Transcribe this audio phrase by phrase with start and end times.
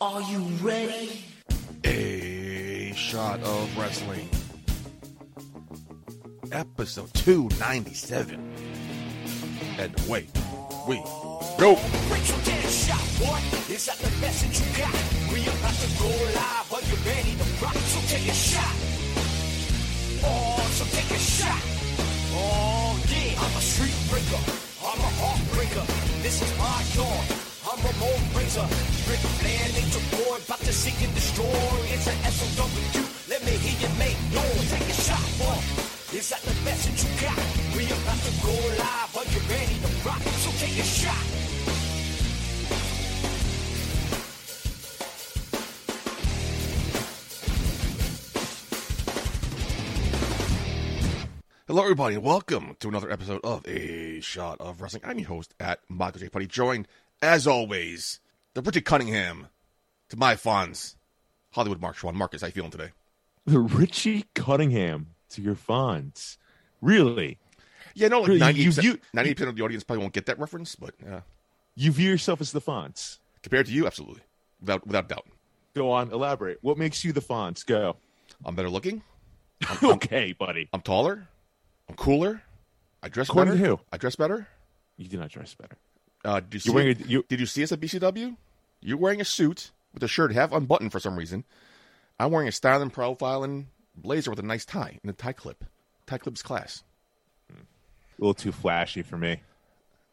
[0.00, 1.24] Are you ready?
[1.84, 4.28] A shot of wrestling.
[6.52, 8.38] Episode 297.
[9.76, 10.30] And wait,
[10.86, 11.02] we
[11.58, 11.74] go.
[12.12, 13.42] Rachel get a shot, what?
[13.68, 14.94] Is that the message you got?
[15.34, 17.74] We about to go live, are you ready to rock?
[17.74, 18.76] So take a shot.
[20.22, 21.60] Oh, so take a shot.
[22.38, 23.42] Oh, yeah.
[23.42, 24.42] I'm a street breaker.
[24.78, 26.22] I'm a heartbreaker.
[26.22, 27.37] This is my dawn.
[27.78, 28.66] I'm Ramon Razor.
[29.06, 31.46] Ric Flair, Nature Boy, about to seek and destroy.
[31.94, 32.66] It's an SOW.
[33.28, 34.70] Let me hear you make noise.
[34.70, 35.62] Take a shot, what?
[36.12, 37.38] Is that the message you got?
[37.76, 38.50] We about to go
[38.82, 39.16] live.
[39.16, 40.20] Are you ready to rock?
[40.42, 41.48] So take a shot.
[51.68, 55.02] Hello, everybody, and welcome to another episode of A Shot of Wrestling.
[55.04, 56.30] I'm your host at Michael J.
[56.30, 56.88] Putty, joined,
[57.22, 58.20] as always,
[58.54, 59.48] the Richard Cunningham,
[60.08, 60.96] to my Fonz,
[61.52, 62.14] Hollywood Mark Schwann.
[62.16, 62.90] Marcus, how you feeling today?
[63.46, 66.36] The Richie Cunningham to your Fonz.
[66.80, 67.38] Really?
[67.94, 70.38] Yeah, no, like Really, 90%, you- you- 90% of the audience probably won't get that
[70.38, 71.20] reference, but yeah.
[71.74, 73.18] You view yourself as the Fonz.
[73.42, 74.22] compared to you, absolutely,
[74.60, 75.26] without without doubt.
[75.74, 76.58] Go on, elaborate.
[76.60, 77.64] What makes you the Fonz?
[77.64, 77.96] Go.
[78.44, 79.02] I'm better looking.
[79.82, 80.68] okay, buddy.
[80.72, 81.28] I'm taller.
[81.88, 82.42] I'm cooler.
[83.02, 83.64] I dress According better.
[83.64, 83.80] to who?
[83.92, 84.48] I dress better.
[84.96, 85.76] You do not dress better.
[86.24, 86.68] Uh, did you see?
[86.68, 88.36] You're wearing a- you- did you see us at BCW?
[88.80, 91.44] You're wearing a suit with a shirt half unbuttoned for some reason.
[92.18, 95.64] I'm wearing a styling, profiling blazer with a nice tie and a tie clip.
[96.06, 96.82] Tie clip's class.
[97.50, 97.54] A
[98.18, 99.40] little too flashy for me.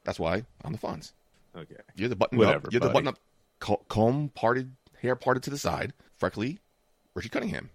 [0.03, 1.13] That's why I'm the Fonz.
[1.57, 1.75] Okay.
[1.95, 2.73] You're the button Whatever, up.
[2.73, 3.19] You're the button up,
[3.87, 6.59] comb parted, hair parted to the side, freckly,
[7.15, 7.71] Richie Cunningham.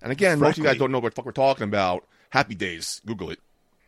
[0.00, 2.06] And again, most of you guys don't know what the fuck we're talking about.
[2.30, 3.00] Happy Days.
[3.04, 3.40] Google it.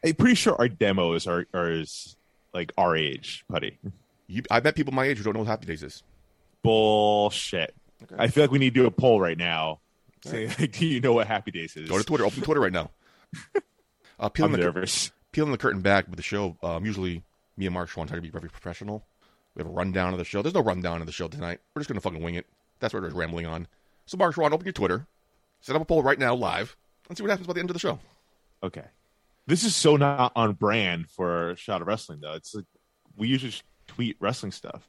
[0.05, 2.17] I'm pretty sure our demos are, are is
[2.57, 3.79] like our age, buddy.
[4.27, 6.03] You, I bet people my age who don't know what Happy Days is.
[6.62, 7.75] Bullshit.
[8.19, 9.81] I feel like we need to do a poll right now.
[10.25, 11.89] Saying, like, do you know what Happy Days is?
[11.89, 12.25] Go to Twitter.
[12.25, 12.91] Open Twitter right now.
[14.19, 15.12] Uh, peeling, I'm the, nervous.
[15.31, 16.56] peeling the curtain back with the show.
[16.62, 17.22] Um, usually,
[17.59, 19.05] me and Mark Schwann try to be very professional.
[19.55, 20.41] We have a rundown of the show.
[20.41, 21.61] There's no rundown of the show tonight.
[21.75, 22.47] We're just going to fucking wing it.
[22.81, 23.69] That's what we're just rambling on.
[24.06, 25.06] So, Mark Schwann, open your Twitter.
[25.61, 26.78] Set up a poll right now live.
[27.11, 27.99] Let's see what happens by the end of the show.
[28.62, 28.84] Okay.
[29.47, 32.34] This is so not on brand for Shot of Wrestling, though.
[32.34, 32.65] It's like
[33.17, 33.55] we usually
[33.87, 34.84] tweet wrestling stuff.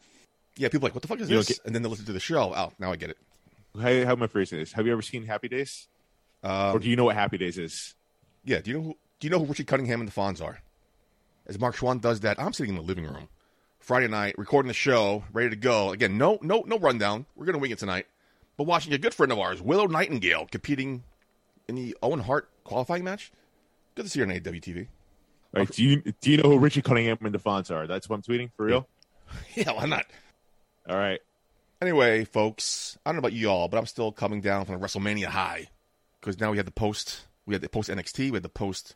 [0.55, 1.47] Yeah, people are like, what the fuck is You this?
[1.49, 2.53] get- and then they listen to the show.
[2.55, 3.17] Oh, now I get it.
[3.75, 4.73] How, how am I phrasing this?
[4.73, 5.87] Have you ever seen Happy Days?
[6.43, 7.93] Um, or do you know what Happy Days is?
[8.43, 10.59] Yeah, do you know who, do you know who Richie Cunningham and the Fonz are?
[11.45, 13.27] As Mark Schwann does that, I'm sitting in the living room
[13.79, 15.91] Friday night, recording the show, ready to go.
[15.91, 17.25] Again, no no no rundown.
[17.35, 18.07] We're gonna wing it tonight.
[18.57, 21.03] But watching a good friend of ours, Willow Nightingale, competing
[21.67, 23.31] in the Owen Hart qualifying match.
[23.97, 24.87] Good to see her on AEW TV.
[25.55, 27.87] All right, do you do you know who Richie Cunningham and the Fonz are?
[27.87, 28.87] That's what I'm tweeting for real.
[29.55, 30.05] Yeah, why not?
[30.87, 31.19] All right.
[31.81, 34.85] Anyway, folks, I don't know about you all, but I'm still coming down from the
[34.85, 35.67] WrestleMania high
[36.21, 38.95] because now we had the post, we had the post NXT, we had the post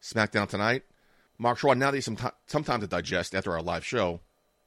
[0.00, 0.84] SmackDown tonight.
[1.36, 4.20] Mark Schwann, now that you some ti- some time to digest after our live show,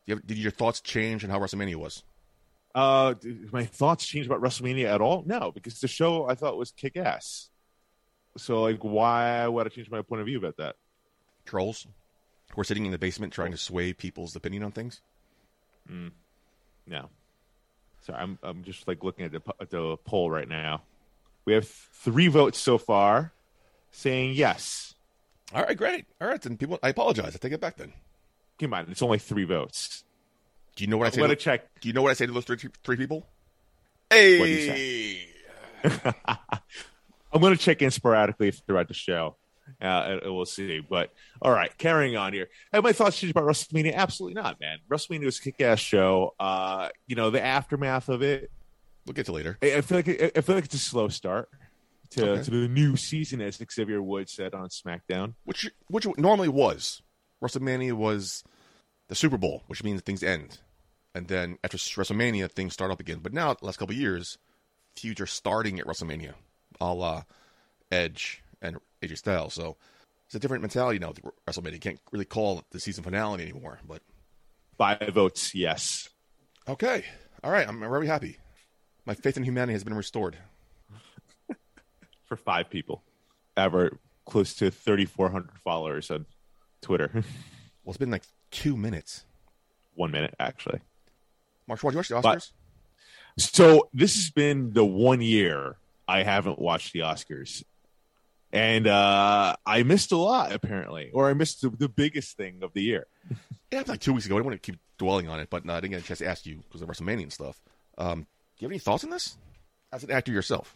[0.06, 2.04] do you have- did your thoughts change on how WrestleMania was?
[2.76, 5.24] Uh, did my thoughts change about WrestleMania at all?
[5.26, 7.50] No, because the show I thought was kick ass.
[8.38, 10.76] So like, why would I change my point of view about that?
[11.46, 11.88] Trolls,
[12.54, 15.02] who are sitting in the basement trying to sway people's opinion on things.
[15.90, 16.12] Mm.
[16.88, 17.10] No.
[18.02, 20.84] Sorry, I'm I'm just like looking at the at the poll right now.
[21.46, 23.34] We have three votes so far,
[23.92, 24.94] saying yes.
[25.54, 26.06] All right, great.
[26.22, 27.36] All right, then people, I apologize.
[27.36, 27.76] I take it back.
[27.78, 27.94] Then,
[28.60, 30.04] Come on, it's only three votes.
[30.76, 31.22] do you know what I I'm say?
[31.22, 31.68] gonna to, check.
[31.82, 33.26] Do you know what I say to those three three people?
[34.10, 35.28] Hey, What'd you say?
[37.34, 39.38] I'm going to check in sporadically throughout the show.
[39.82, 40.82] Uh, and- and we'll see.
[40.82, 42.50] But all right, carrying on here.
[42.74, 43.94] Have my thoughts changed about WrestleMania?
[43.96, 44.80] Absolutely not, man.
[44.90, 46.36] WrestleMania was a kick-ass show.
[46.40, 48.52] Uh, you know, the aftermath of it.
[49.06, 49.58] we'll get to later.
[49.62, 51.50] I, I feel like I, I feel like it's a slow start
[52.12, 52.44] to, Okay.
[52.44, 55.36] to the new season, as Xavier Woods said on SmackDown.
[55.46, 57.02] which which normally was
[57.42, 58.44] WrestleMania was
[59.08, 60.60] the Super Bowl, which means things end,
[61.16, 63.20] and then after WrestleMania things start up again.
[63.24, 64.38] But now, the last couple of years,
[64.98, 66.34] feuds are starting at WrestleMania,
[66.82, 67.24] a la
[67.92, 69.54] Edge and AJ Styles.
[69.54, 69.78] So
[70.26, 71.10] it's a different mentality now.
[71.10, 73.80] with WrestleMania you can't really call it the season finale anymore.
[73.88, 74.02] But
[74.78, 76.10] Five votes, yes.
[76.68, 77.06] okay,
[77.44, 78.38] all right, I'm very happy.
[79.06, 80.38] My faith in humanity has been restored.
[82.26, 83.04] For five people.
[83.58, 86.26] Ever close to 3,400 followers on
[86.82, 87.12] Twitter.
[87.84, 89.26] Well, it's been like two minutes.
[89.96, 90.82] One minute, actually.
[91.68, 92.52] Mark Schwartz, you watch the But- Oscars?
[93.40, 95.78] So this has been the one year
[96.12, 97.64] I haven't watched the Oscars.
[98.54, 102.74] And uh, I missed a lot, apparently, or I missed the, the biggest thing of
[102.74, 103.08] the year.
[103.72, 104.36] It happened like two weeks ago.
[104.36, 106.20] I didn't want to keep dwelling on it, but uh, I didn't get a chance
[106.20, 107.58] to ask you because of WrestleMania and stuff.
[107.98, 108.26] Um, do
[108.58, 109.38] you have any thoughts on this
[109.94, 110.76] as an actor yourself?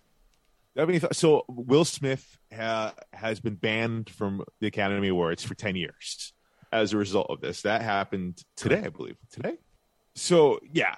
[0.78, 5.76] I mean, so Will Smith ha- has been banned from the Academy Awards for 10
[5.76, 6.32] years
[6.72, 7.64] as a result of this.
[7.64, 9.18] That happened today, I believe.
[9.30, 9.58] Today?
[10.14, 10.96] So, yeah.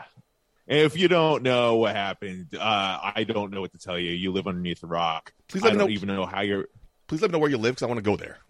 [0.67, 4.11] If you don't know what happened, uh, I don't know what to tell you.
[4.11, 5.31] You live underneath a rock.
[5.47, 6.65] Please let I me don't know- even know how you're.
[7.07, 8.37] Please let me know where you live because I want to go there.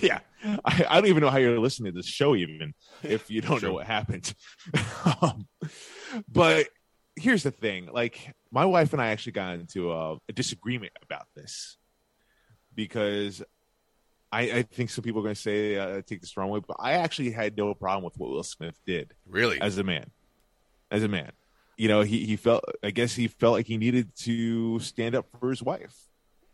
[0.00, 2.72] Yeah, I, I don't even know how you're listening to this show, even
[3.02, 3.68] if you don't Sure.
[3.70, 4.32] know what happened.
[5.20, 5.46] um,
[6.28, 6.68] but
[7.16, 11.26] here's the thing: like, my wife and I actually got into a, a disagreement about
[11.34, 11.78] this
[12.74, 13.42] because
[14.30, 16.60] I, I think some people are going to say uh, take this the wrong way,
[16.66, 19.60] but I actually had no problem with what Will Smith did Really?
[19.60, 20.10] as a man.
[20.90, 21.32] As a man,
[21.76, 22.64] you know, he he felt.
[22.82, 25.96] I guess he felt like he needed to stand up for his wife.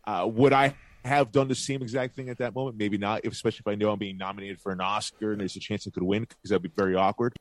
[0.05, 0.75] Uh, would I
[1.05, 2.77] have done the same exact thing at that moment?
[2.77, 3.21] Maybe not.
[3.23, 5.87] If, especially if I know I'm being nominated for an Oscar and there's a chance
[5.87, 7.35] I could win, because that'd be very awkward.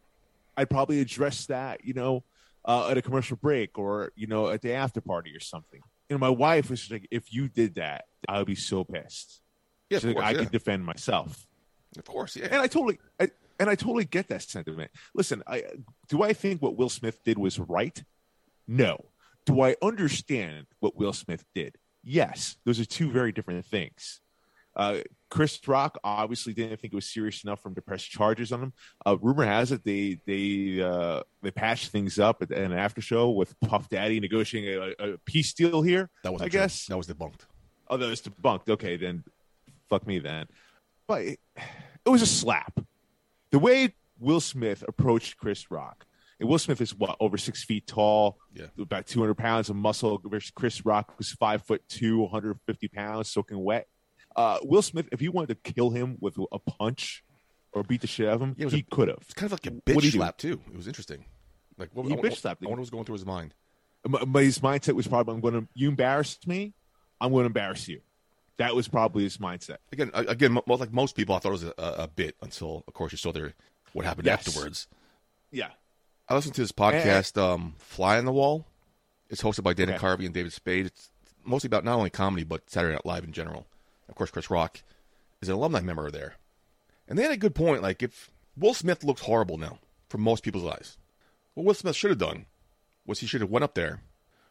[0.56, 2.24] I'd probably address that, you know,
[2.64, 5.80] uh, at a commercial break or you know at the after party or something.
[6.08, 9.40] You know, my wife was like, "If you did that, I would be so pissed."
[9.90, 10.18] yeah, of like.
[10.18, 10.38] I yeah.
[10.38, 11.46] could defend myself
[11.96, 12.46] Of course, yeah.
[12.46, 14.90] and I totally, I, and I totally get that sentiment.
[15.14, 15.64] Listen, I
[16.08, 18.02] do I think what Will Smith did was right?
[18.66, 19.06] No.
[19.46, 21.76] Do I understand what Will Smith did?
[22.04, 22.56] Yes.
[22.64, 24.20] Those are two very different things.
[24.76, 28.52] Uh, Chris Rock obviously didn't think it was serious enough for him to press charges
[28.52, 28.72] on him.
[29.04, 33.30] Uh, rumor has it they they uh, they patched things up at an after show
[33.30, 36.08] with Puff Daddy negotiating a, a peace deal here.
[36.22, 37.40] that was I guess that was debunked.
[37.88, 38.68] Oh, that was debunked.
[38.68, 39.24] Okay, then
[39.90, 40.46] fuck me then.
[41.08, 41.40] But it,
[42.06, 42.78] it was a slap.
[43.50, 46.06] The way Will Smith approached Chris Rock,
[46.40, 48.66] and Will Smith is what over six feet tall, Yeah.
[48.78, 50.20] about two hundred pounds of muscle.
[50.24, 53.86] Versus Chris Rock was five foot two, one hundred fifty pounds, soaking wet.
[54.36, 57.24] Uh, Will Smith, if he wanted to kill him with a punch
[57.72, 59.18] or beat the shit out of him, Yeah, he could have.
[59.22, 60.18] It's kind of like a bitch you do?
[60.18, 60.60] slap too.
[60.70, 61.24] It was interesting.
[61.76, 63.54] Like what, He I, bitch slapped I wonder what was going through his mind.
[64.04, 66.74] But his mindset was probably, "I'm going to you embarrassed me,
[67.20, 68.00] I'm going to embarrass you."
[68.58, 69.78] That was probably his mindset.
[69.92, 73.12] Again, again, like most people, I thought it was a, a, bit until, of course,
[73.12, 73.54] you saw their
[73.92, 74.46] what happened Yes.
[74.46, 74.88] afterwards.
[75.50, 75.70] Yeah.
[76.28, 78.66] I listened to this podcast, um, "Fly on the Wall."
[79.30, 80.04] It's hosted by Dana Okay.
[80.06, 80.86] Carvey and David Spade.
[80.86, 81.10] It's
[81.44, 83.66] mostly about not only comedy but Saturday Night Live in general.
[84.08, 84.82] Of course, Chris Rock
[85.40, 86.34] is an alumni member there,
[87.06, 87.82] and they had a good point.
[87.82, 89.78] Like, if Will Smith looks horrible now
[90.08, 90.96] from most people's eyes,
[91.54, 92.46] what Will Smith should have done
[93.06, 94.00] was he should have went up there,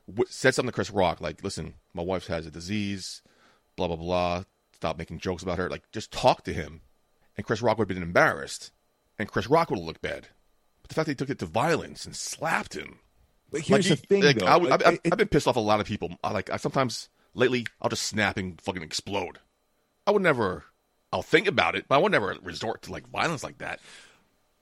[0.08, 3.22] w- said something to Chris Rock, like, "Listen, my wife has a disease,
[3.78, 4.44] blah blah blah.
[4.74, 5.70] Stop making jokes about her.
[5.70, 6.82] Like, just talk to him."
[7.38, 8.72] And Chris Rock would have been embarrassed,
[9.18, 10.28] and Chris Rock would have looked bad.
[10.82, 13.00] But the fact that he took it to violence and slapped him.
[13.52, 14.46] But here's like, the thing, like, though.
[14.46, 16.18] I, Like, I've, it- I've been pissed off a lot of people.
[16.24, 19.40] I like I sometimes lately I'll just snap and fucking explode.
[20.06, 20.66] I would never.
[21.14, 23.80] I'll think about it, but I would never resort to like violence like that.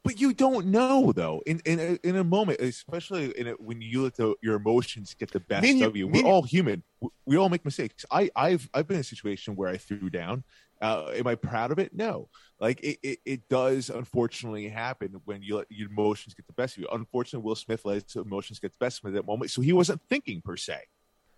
[0.05, 1.41] But you don't know though.
[1.45, 5.13] In in a, in a moment, especially in a, when you let the, your emotions
[5.19, 6.07] get the best you- of you.
[6.07, 6.83] We're all human.
[7.01, 8.05] We, we all make mistakes.
[8.11, 10.43] I I've I've been in a situation where I threw down.
[10.81, 11.93] Uh, am I proud of it?
[11.95, 12.29] No.
[12.59, 16.77] Like it, it, it does unfortunately happen when you let your emotions get the best
[16.77, 16.89] of you.
[16.91, 19.61] Unfortunately, Will Smith let his emotions get the best of him at that moment, so
[19.61, 20.77] he wasn't thinking per se.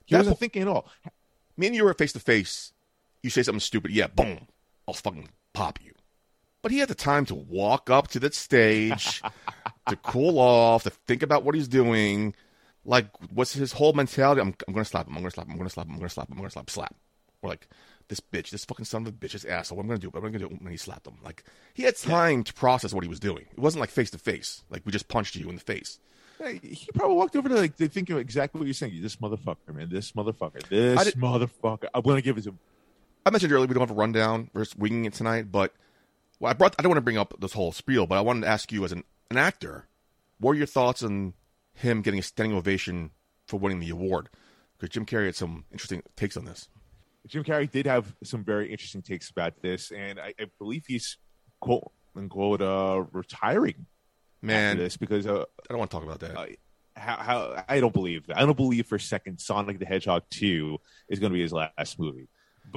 [0.06, 0.90] He That wasn't po- thinking at all.
[1.56, 2.74] Me and you were face to face.
[3.24, 4.48] You say something stupid, yeah, boom,
[4.88, 5.92] I'll fucking pop you.
[6.62, 9.22] But he had the time to walk up to the stage,
[9.90, 12.34] to cool off, to think about what he's doing.
[12.84, 14.42] Like, what's his whole mentality?
[14.42, 15.14] I'm, I'm gonna slap him.
[15.16, 15.54] I'm gonna slap him.
[15.54, 15.94] I'm gonna slap him.
[15.94, 16.34] I'm gonna slap him.
[16.34, 16.70] I'm gonna slap.
[16.70, 16.96] Slap.
[17.42, 17.68] Or like,
[18.08, 19.78] this bitch, this fucking son of a bitch, this asshole.
[19.78, 20.10] What am I gonna do?
[20.10, 21.18] What am I gonna do when he slapped him?
[21.24, 21.44] Like,
[21.74, 23.46] he had time to process what he was doing.
[23.52, 24.64] It wasn't like face to face.
[24.70, 26.00] Like we just punched you in the face.
[26.40, 29.02] Hey, He probably walked over to like they thinking exactly what you're saying.
[29.02, 29.90] This motherfucker, man.
[29.90, 30.68] This motherfucker.
[30.70, 31.88] This motherfucker.
[31.94, 32.60] I'm gonna give it to him.
[33.26, 34.50] I mentioned earlier we don't have a rundown.
[34.54, 35.74] We're winging it tonight, but
[36.40, 36.76] well, I brought.
[36.78, 38.84] I don't want to bring up this whole spiel, but I wanted to ask you
[38.86, 39.88] as an, an actor,
[40.40, 41.34] what are your thoughts on
[41.74, 43.12] him getting a standing ovation
[43.48, 44.30] for winning the award?
[44.78, 46.70] Because Jim Carrey had some interesting takes on this.
[47.28, 51.18] Jim Carrey did have some very interesting takes about this, and I, I believe he's
[51.60, 53.86] quote unquote uh, retiring
[54.42, 56.38] Man, this because uh, I don't want to talk about that.
[56.38, 56.46] uh,
[56.96, 58.38] how, how I don't believe that.
[58.38, 60.78] I don't believe for a second Sonic the Hedgehog two
[61.10, 62.28] is going to be his last movie.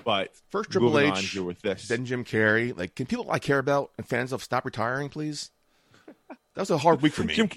[0.04, 2.76] But First Triple H, here with this, then Jim Carrey.
[2.76, 5.50] Like, can people I care about and fans of stop retiring, please?
[6.54, 7.34] That was a hard week for me.
[7.34, 7.48] Jim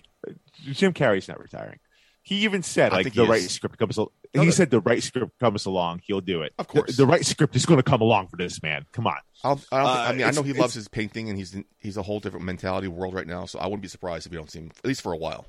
[0.71, 1.79] Jim Carrey's not retiring.
[2.21, 3.51] He even said I like think the right is.
[3.51, 3.97] script comes.
[3.99, 6.53] al- No, he said the right script comes along, he'll do it.
[6.57, 6.91] Of course.
[6.91, 8.85] the, the right script is going to come along for this man.
[8.93, 9.17] Come on.
[9.43, 11.65] I'll, I, don't, Uh, I mean, I know he loves his painting, and he's in,
[11.79, 13.45] he's a whole different mentality world right now.
[13.45, 15.45] So I wouldn't be surprised if we don't see him at least for a while.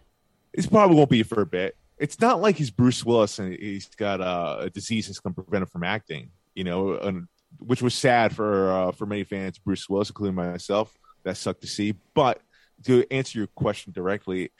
[0.52, 1.76] It probably won't be for a bit.
[1.96, 5.42] It's not like he's Bruce Willis and he's got uh, a disease that's going to
[5.42, 6.30] prevent him from acting.
[6.54, 7.26] You know, and,
[7.58, 9.58] which was sad for uh, for many fans.
[9.58, 11.94] Bruce Willis, including myself, that sucked to see.
[12.14, 12.40] But
[12.84, 14.50] to answer your question directly,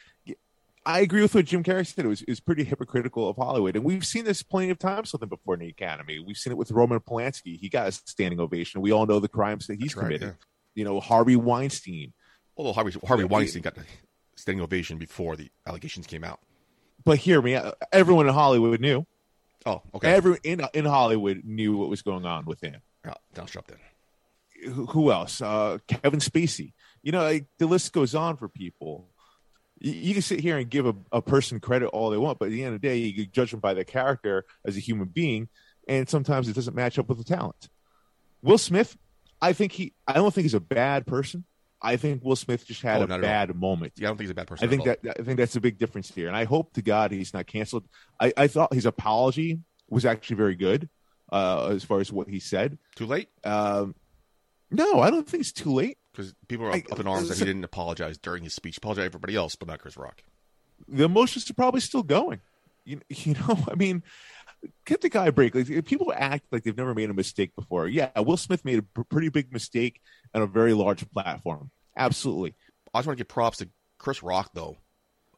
[0.86, 2.04] I agree with what Jim Carrey said.
[2.04, 3.74] It was, it was pretty hypocritical of Hollywood.
[3.74, 6.18] And we've seen this plenty of times with him before in the Academy.
[6.18, 7.58] We've seen it with Roman Polanski.
[7.58, 8.82] He got a standing ovation.
[8.82, 10.28] We all know the crimes that he's right, committed.
[10.28, 10.34] yeah.
[10.74, 12.12] You know, Harvey Weinstein.
[12.56, 13.84] Although Harvey, Harvey Weinstein got the
[14.36, 16.40] standing ovation before the allegations came out.
[17.04, 17.58] But hear me,
[17.92, 19.06] everyone in Hollywood knew.
[19.66, 20.12] Oh, okay.
[20.12, 22.80] Everyone in, in Hollywood knew what was going on with him.
[23.04, 23.78] Yeah, downstrap then.
[24.72, 25.40] who who else?
[25.40, 26.72] Uh, Kevin Spacey.
[27.02, 29.08] You know, like, the list goes on for people.
[29.78, 32.46] You, you can sit here and give a, a person credit all they want, but
[32.46, 34.80] at the end of the day, you can judge them by their character as a
[34.80, 35.48] human being,
[35.88, 37.68] and sometimes it doesn't match up with the talent.
[38.42, 38.96] Will Smith,
[39.40, 39.92] I think he.
[40.06, 41.44] I don't think he's a bad person.
[41.84, 43.92] I think Will Smith just had Oh, a bad moment.
[43.96, 44.66] Yeah, I don't think he's a bad person.
[44.66, 47.12] I think that I think that's a big difference here, and I hope to God
[47.12, 47.84] he's not canceled.
[48.18, 49.60] I, I thought his apology
[49.90, 50.88] was actually very good
[51.30, 52.78] uh, as far as what he said.
[52.96, 53.94] too late Um,
[54.70, 55.98] no, I don't think it's too late.
[56.12, 58.78] because people are up, I- up in arms that he didn't apologize during his speech.
[58.78, 60.22] Apologize to everybody else, but not Chris Rock.
[60.88, 62.40] the emotions are probably still going.
[62.84, 64.02] You, you know, I mean,
[64.84, 65.54] get the guy a break.
[65.54, 67.88] Like if people act like they've never made a mistake before.
[67.88, 70.00] Yeah, Will Smith made a pr- pretty big mistake
[70.34, 71.70] on a very large platform.
[71.96, 72.54] Absolutely,
[72.92, 73.68] I just want to give props to
[73.98, 74.76] Chris Rock though.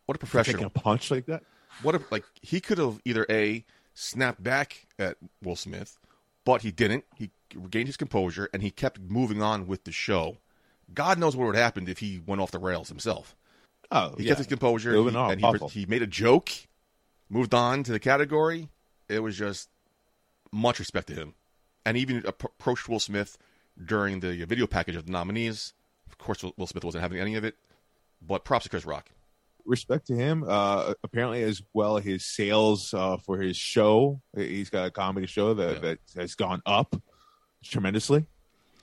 [0.07, 0.67] What a taking professional!
[0.67, 1.43] a punch like that.
[1.83, 3.65] What if like he could have either a
[3.95, 5.99] snapped back at Will Smith,
[6.45, 7.05] but he didn't.
[7.17, 10.39] He regained his composure and he kept moving on with the show.
[10.95, 13.35] God knows what would have happened if he went off the rails himself.
[13.91, 14.29] Oh, He yeah.
[14.31, 16.51] kept his composure he- and he, he made a joke,
[17.29, 18.69] moved on to the category.
[19.09, 19.69] It was just
[20.53, 21.35] much respect to him,
[21.85, 23.37] and even approached Will Smith
[23.85, 25.75] during the video package of the nominees.
[26.09, 27.57] Of course, Will Smith wasn't having any of it,
[28.23, 29.11] but props to Chris Rock.
[29.65, 30.45] respect to him.
[30.47, 34.21] Uh, apparently, as well, his sales uh, for his show.
[34.37, 35.81] He's got a comedy show that, Yeah.
[35.81, 36.95] that has gone up
[37.65, 38.27] tremendously.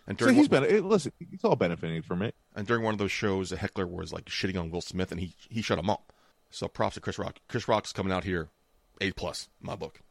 [0.05, 1.13] And So during he's one, been listen.
[1.17, 2.35] He's all benefiting from it.
[2.55, 5.21] and during one of those shows, a heckler was like shitting on Will Smith, and
[5.21, 6.11] he he shut him up.
[6.51, 7.37] So props to Chris Rock.
[7.47, 8.49] Chris Rock's coming out here,
[8.99, 10.01] A plus my book.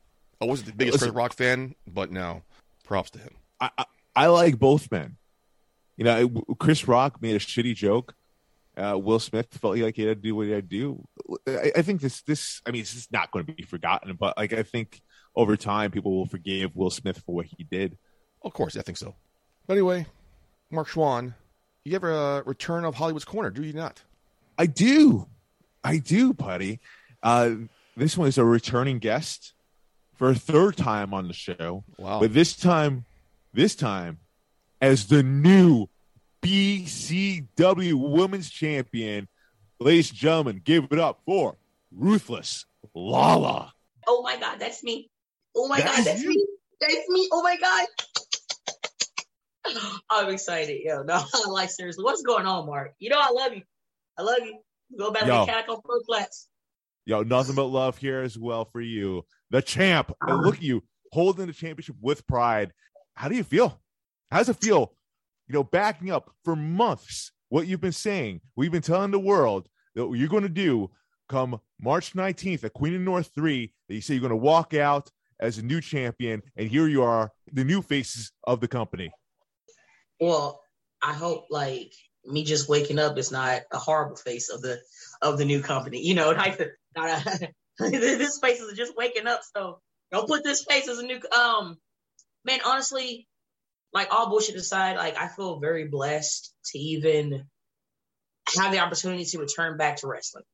[0.42, 2.42] I wasn't the biggest Chris Rock fan, but now
[2.84, 3.34] props to him.
[3.60, 3.84] I, I,
[4.16, 5.16] I like both men.
[5.96, 6.18] You know,
[6.50, 8.14] it- Chris Rock made a shitty joke.
[8.76, 11.08] Uh, Will Smith felt like he had to do what he had to do.
[11.46, 14.36] I, I think this, this, I mean, it's just not going to be forgotten, but
[14.36, 15.00] like, I think
[15.36, 17.96] over time, people will forgive Will Smith for what he did.
[18.42, 19.14] Of course, I think so.
[19.66, 20.06] But anyway,
[20.70, 21.34] Mark Schwann,
[21.84, 24.02] you have a return of Hollywood's Corner, do you not?
[24.58, 25.28] I do.
[25.84, 26.80] I do, buddy.
[27.22, 27.50] Uh,
[27.96, 29.52] this one is a returning guest
[30.22, 31.82] for a third time on the show.
[31.98, 32.20] Wow.
[32.20, 33.06] But this time,
[33.52, 34.20] this time,
[34.80, 35.88] as the new
[36.42, 39.26] BCW Women's Champion,
[39.80, 41.56] ladies and gentlemen, give it up for
[41.90, 43.72] Ruthless Lala.
[44.06, 45.10] Oh my God, that's me.
[45.56, 46.28] Oh my That God, that's you.
[46.28, 46.46] me.
[46.80, 47.28] That's me.
[47.32, 47.86] Oh my God.
[50.08, 50.82] I'm excited.
[50.84, 52.94] Yo, no, like seriously, what's going on, Mark?
[53.00, 53.62] You know I love you.
[54.16, 54.60] I love you.
[54.96, 55.44] Go back Yo.
[55.44, 56.46] to Cat on Pro Flats.
[57.06, 60.12] Yo, nothing but love here as well for you, the champ.
[60.20, 60.42] And uh-huh.
[60.42, 60.82] look at you
[61.12, 62.72] holding the championship with pride.
[63.14, 63.80] How do you feel?
[64.32, 64.94] How does it feel?
[65.46, 68.40] You know, backing up for months what you've been saying.
[68.56, 70.90] We've been telling the world that what you're going to do
[71.28, 74.74] come March 19th at Queen of North 3, that you say you're going to walk
[74.74, 79.10] out as a new champion, and here you are, the new faces of the company.
[80.20, 80.62] Well,
[81.02, 81.92] I hope like
[82.24, 84.78] me just waking up is not a horrible face of the
[85.20, 86.00] of the new company.
[86.00, 86.60] You know, like
[86.96, 87.48] not a,
[87.78, 89.40] this face is just waking up.
[89.56, 91.78] So don't put this face as a new um
[92.44, 93.28] man, honestly,
[93.92, 97.44] like all bullshit aside, like I feel very blessed to even
[98.56, 100.44] have the opportunity to return back to wrestling.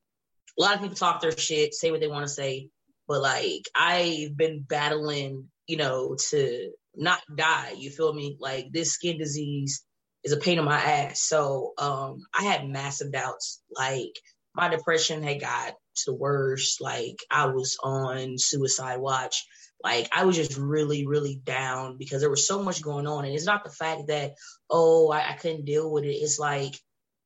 [0.57, 2.69] A lot of people talk their shit, say what they want to say,
[3.07, 7.73] but like I've been battling, you know, to not die.
[7.77, 8.37] You feel me?
[8.39, 9.83] Like this skin disease
[10.23, 11.21] is a pain in my ass.
[11.21, 13.61] So um I had massive doubts.
[13.75, 14.13] Like
[14.53, 16.81] my depression had got to the worst.
[16.81, 19.45] Like I was on suicide watch.
[19.83, 23.25] Like I was just really, really down because there was so much going on.
[23.25, 24.33] And it's not the fact that,
[24.69, 26.09] oh, I, I couldn't deal with it.
[26.15, 26.75] It's like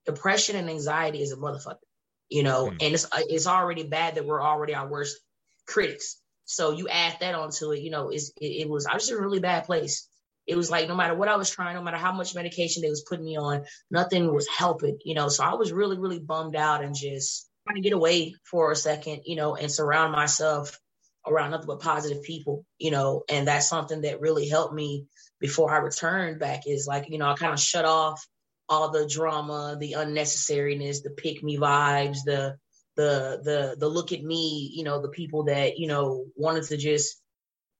[0.05, 1.77] depression and anxiety is a motherfucker,
[2.29, 2.77] you know, Mm.
[2.81, 5.17] and it's uh, it's already bad that we're already our worst
[5.65, 6.17] critics.
[6.45, 9.21] So you add that onto it, you know, it, it was I was in a
[9.21, 10.07] really bad place.
[10.45, 12.89] It was like no matter what I was trying, no matter how much medication they
[12.89, 15.29] was putting me on, nothing was helping, you know.
[15.29, 18.75] So I was really, really bummed out and just trying to get away for a
[18.75, 20.77] second, you know, and surround myself
[21.25, 25.05] around nothing but positive people, you know, and that's something that really helped me
[25.39, 28.25] before I returned back is like, you know, I kind of shut off
[28.69, 32.57] all the drama, the unnecessariness, the pick me vibes, the
[32.95, 36.77] the the the look at me, you know, the people that, you know, wanted to
[36.77, 37.21] just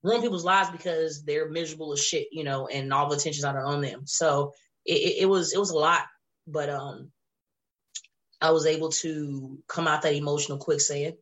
[0.03, 3.55] ruin people's lives because they're miserable as shit, you know, and all the attention's out
[3.55, 4.01] on them.
[4.05, 4.53] So
[4.85, 6.03] it, it, it was it was a lot,
[6.47, 7.11] but um
[8.43, 11.13] I was able to come out that emotional quicksand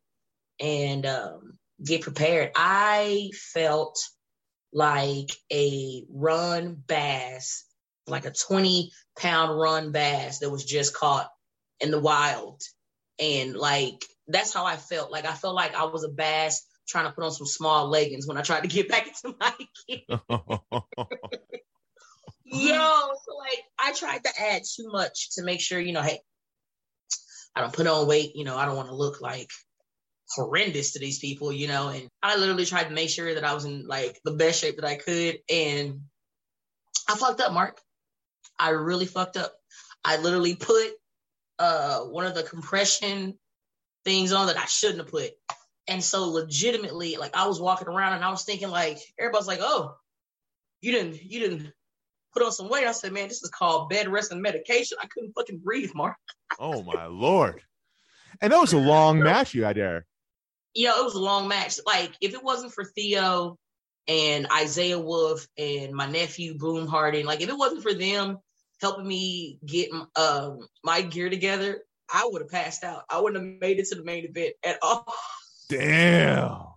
[0.60, 2.52] and um, get prepared.
[2.56, 4.00] I felt
[4.74, 7.64] like a run bass,
[8.08, 11.30] like a 20 pound run bass that was just caught
[11.80, 12.64] in the wild.
[13.20, 15.12] And like, that's how I felt.
[15.12, 18.26] Like, I felt like I was a bass trying to put on some small leggings
[18.26, 19.54] when I tried to get back into my
[19.88, 20.02] kid.
[22.46, 26.20] Yo, so like, I tried to add too much to make sure, you know, hey,
[27.56, 28.36] I don't put on weight.
[28.36, 29.50] You know, I don't want to look like
[30.36, 31.90] horrendous to these people, you know.
[31.90, 34.78] And I literally tried to make sure that I was in like the best shape
[34.78, 35.40] that I could.
[35.50, 36.02] And
[37.10, 37.80] I fucked up, Mark.
[38.58, 39.54] I really fucked up.
[40.04, 40.92] I literally put
[41.60, 43.38] uh one of the compression
[44.06, 45.32] things on that I shouldn't have put.
[45.88, 49.60] And so legitimately, like I was walking around and I was thinking like everybody's like,
[49.62, 49.96] oh,
[50.82, 51.74] you didn't you didn't
[52.34, 52.88] put on some weight.
[52.88, 54.98] I said, man, this is called bed rest and medication.
[55.02, 56.16] I couldn't fucking breathe, Mark.
[56.60, 57.62] oh my lord.
[58.42, 60.06] And that was a long match you had there.
[60.74, 61.80] Yeah, it was a long match.
[61.86, 63.58] Like if it wasn't for Theo
[64.08, 68.38] and Isaiah Wolf and my nephew Boom Harding, like if it wasn't for them
[68.82, 71.84] helping me get um, my gear together,
[72.14, 73.04] I would have passed out.
[73.10, 75.14] I wouldn't have made it to the main event at all.
[75.70, 76.71] Damn.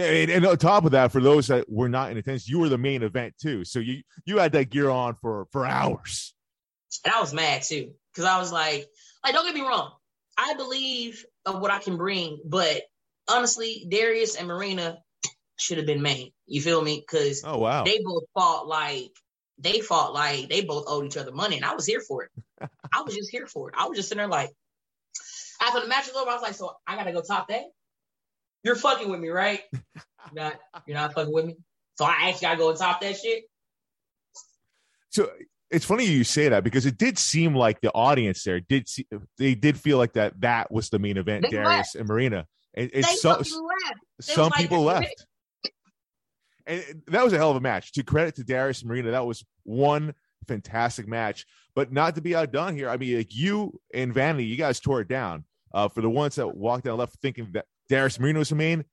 [0.00, 2.58] Yeah, and, and, on top of that, for those that were not in attendance, you
[2.58, 3.64] were the main event too.
[3.64, 6.34] So you you had that gear on for for hours.
[7.04, 8.86] And I was mad too because I was like,
[9.24, 9.92] like don't get me wrong,
[10.36, 12.82] I believe of what I can bring, but
[13.28, 14.98] honestly, Darius and Marina
[15.58, 16.32] should have been main.
[16.46, 17.00] You feel me?
[17.00, 19.12] Because oh wow, they both fought like
[19.58, 22.30] they fought like they both owed each other money, and I was here for it.
[22.92, 23.74] I was just here for it.
[23.78, 24.50] I was just sitting there like,
[25.62, 27.64] after the match was over, I was like, so I gotta go top that.
[28.62, 29.60] You're fucking with me, right?
[30.32, 31.56] You're not, you're not fucking with me.
[31.96, 33.44] So I actually gotta go and top that shit.
[35.08, 35.30] So
[35.70, 39.06] it's funny you say that because it did seem like the audience there did see
[39.38, 41.94] they did feel like that that was the main event, they Darius left.
[41.96, 42.46] and Marina.
[42.74, 43.42] And, and some,
[44.20, 45.26] some like, people left.
[46.66, 47.92] And that was a hell of a match.
[47.92, 50.14] To credit to Darius and Marina, that was one
[50.46, 51.46] fantastic match.
[51.74, 52.88] But not to be outdone here.
[52.88, 55.44] I mean, like you and Vanity, you guys tore it down.
[55.72, 58.84] Uh, for the ones that walked down left thinking that Darius Marina was the main,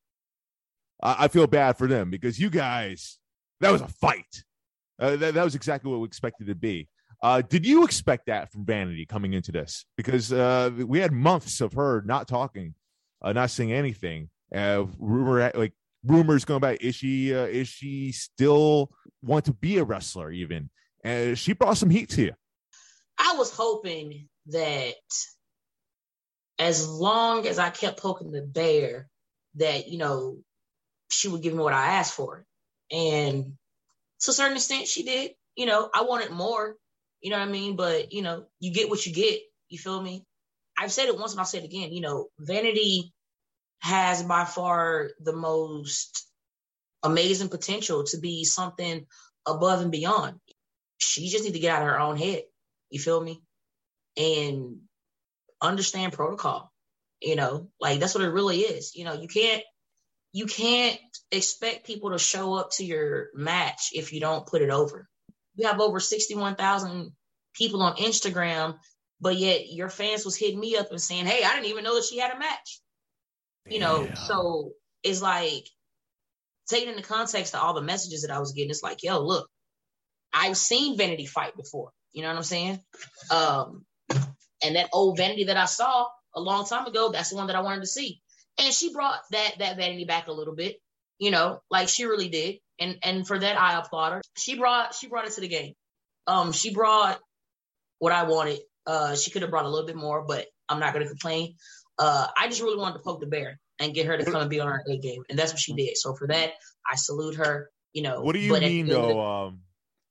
[1.02, 3.20] I, I feel bad for them because you guys,
[3.62, 4.44] that was a fight.
[5.00, 6.90] Uh, that, that was exactly what we expected to be.
[7.22, 9.86] Uh, did you expect that from Vanity coming into this?
[9.96, 12.74] Because uh, we had months of her not talking,
[13.22, 14.30] uh, not saying anything.
[14.54, 19.78] Uh, rumor like rumors going about is she uh, is she still want to be
[19.78, 20.70] a wrestler even?
[21.04, 22.34] And she brought some heat to you.
[23.20, 24.94] I was hoping that
[26.60, 29.08] as long as I kept poking the bear,
[29.56, 30.38] that you know
[31.10, 32.46] she would give me what I asked for,
[32.92, 33.54] and
[34.22, 35.32] to a certain extent, she did.
[35.56, 36.76] You know, I wanted more.
[37.22, 37.76] You know what I mean?
[37.76, 39.42] But you know, you get what you get.
[39.70, 40.24] You feel me?
[40.78, 41.92] I've said it once and I'll say it again.
[41.92, 43.12] You know, Vanity
[43.80, 46.28] has by far the most
[47.04, 49.06] amazing potential to be something
[49.46, 50.40] above and beyond.
[51.00, 52.44] She just need to get out of her own head.
[52.90, 53.42] You feel me?
[54.16, 54.82] And
[55.62, 56.72] understand protocol.
[57.22, 58.96] You know, like that's what it really is.
[58.96, 59.64] You know, you can't
[60.34, 61.00] you can't
[61.32, 65.08] expect people to show up to your match if you don't put it over.
[65.56, 67.12] You have over 61,000
[67.56, 68.78] people on Instagram,
[69.20, 71.96] but yet your fans was hitting me up and saying, "Hey, I didn't even know
[71.96, 72.82] that she had a match."
[73.66, 74.14] You know, yeah.
[74.14, 75.68] so it's like
[76.68, 79.50] taking into context to all the messages that I was getting, it's like, yo, look,
[80.34, 81.92] I've seen Vanity fight before.
[82.14, 82.80] You know what I'm saying?
[83.32, 83.86] Um,
[84.64, 87.56] and that old Vanity that I saw a long time ago, that's the one that
[87.56, 88.22] I wanted to see.
[88.60, 90.78] And she brought that that vanity back a little bit
[91.20, 92.60] you know like she really did.
[92.80, 94.22] And and for that i applaud her.
[94.38, 95.74] She brought she brought it to the game.
[96.28, 97.20] Um she brought
[98.00, 98.60] what i wanted.
[98.86, 101.56] Uh she could have brought a little bit more but i'm not going to complain.
[101.98, 104.50] Uh i just really wanted to poke the bear and get her to come and
[104.50, 105.24] be on our A game.
[105.30, 105.98] And that's what she did.
[105.98, 106.54] So for that
[106.90, 109.60] i salute her you know what do you mean though um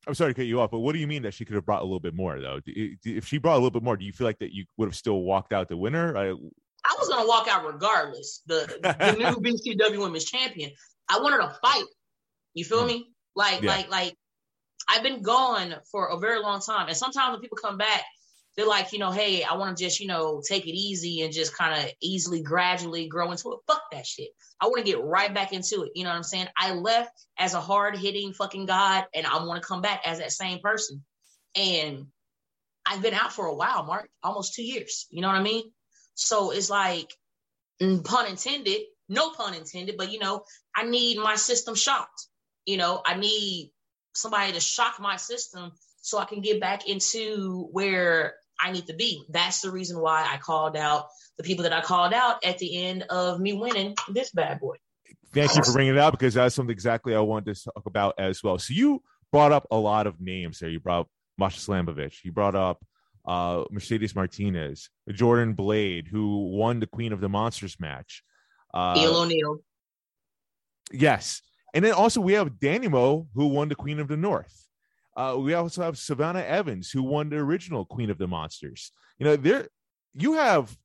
[0.06, 1.66] I'm sorry to cut you off, but what do you mean that she could have
[1.66, 2.60] brought a little bit more, though?
[2.66, 4.96] If she brought a little bit more, do you feel like that you would have
[4.96, 6.16] still walked out the winner?
[6.16, 8.42] I, I was gonna walk out regardless.
[8.46, 10.70] The the new BCW Women's Champion.
[11.08, 11.84] I wanted to fight.
[12.54, 12.88] You feel mm.
[12.88, 13.10] me?
[13.34, 13.70] Like yeah.
[13.70, 14.14] like like
[14.88, 18.02] I've been gone for a very long time, and sometimes when people come back,
[18.56, 21.32] they're like, you know, hey, I want to just you know take it easy and
[21.32, 23.60] just kind of easily, gradually grow into it.
[23.66, 24.30] Fuck that shit.
[24.60, 25.92] I want to get right back into it.
[25.94, 26.48] You know what I'm saying?
[26.56, 30.18] I left as a hard hitting fucking god, and I want to come back as
[30.18, 31.04] that same person.
[31.54, 32.06] And
[32.86, 35.06] I've been out for a while, Mark, almost two years.
[35.10, 35.64] You know what I mean?
[36.14, 37.12] So it's like,
[37.80, 42.26] pun intended, no pun intended, but you know, I need my system shocked.
[42.64, 43.72] You know, I need
[44.14, 48.94] somebody to shock my system so I can get back into where I need to
[48.94, 49.24] be.
[49.28, 52.84] That's the reason why I called out the people that I called out at the
[52.84, 54.76] end of me winning this bad boy.
[55.32, 58.14] Thank you for bringing it up because that's something exactly I wanted to talk about
[58.18, 58.58] as well.
[58.58, 60.70] So you brought up a lot of names there.
[60.70, 62.24] You brought up Masha Slamovich.
[62.24, 62.82] You brought up
[63.26, 68.22] uh, Mercedes Martinez, Jordan Blade, who won the Queen of the Monsters match.
[68.72, 69.58] Uh, O'Neill.
[70.92, 71.42] Yes.
[71.74, 74.65] And then also we have Danny Mo, who won the Queen of the North.
[75.16, 78.92] Uh, we also have Savannah Evans, who won the original Queen of the Monsters.
[79.18, 79.68] You know, there
[80.12, 80.76] you have,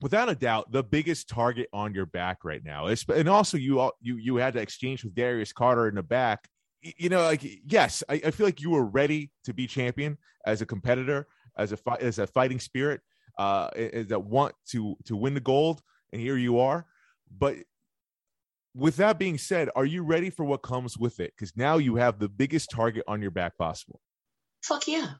[0.00, 2.88] without a doubt, the biggest target on your back right now.
[3.14, 6.48] And also, you you you had to exchange with Darius Carter in the back.
[6.82, 10.60] You know, like yes, I, I feel like you were ready to be champion as
[10.60, 13.00] a competitor, as a as a fighting spirit,
[13.38, 13.70] uh,
[14.08, 15.80] that want to to win the gold,
[16.12, 16.86] and here you are.
[17.38, 17.56] But
[18.74, 21.32] with that being said, are you ready for what comes with it?
[21.36, 24.00] Because now you have the biggest target on your back possible.
[24.62, 25.12] Fuck yeah.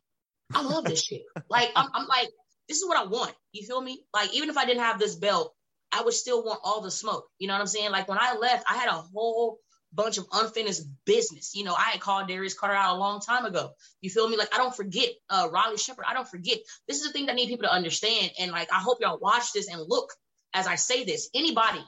[0.53, 1.23] I love this shit.
[1.49, 2.29] Like, I'm, I'm like,
[2.69, 3.33] this is what I want.
[3.53, 4.01] You feel me?
[4.13, 5.55] Like, even if I didn't have this belt,
[5.93, 7.29] I would still want all the smoke.
[7.39, 7.93] You know what I'm saying?
[7.93, 9.59] Like, when I left, I had a whole
[9.93, 11.55] bunch of unfinished business.
[11.55, 13.71] You know, I had called Darius Carter out a long time ago.
[14.01, 14.37] You feel me?
[14.37, 16.07] Like, I don't forget uh, Riley Shepard.
[16.09, 16.59] I don't forget.
[16.89, 18.33] This is the thing that I need people to understand.
[18.41, 20.11] And, like, I hope y'all watch this and look
[20.55, 21.31] as I say this.
[21.35, 21.85] Anybody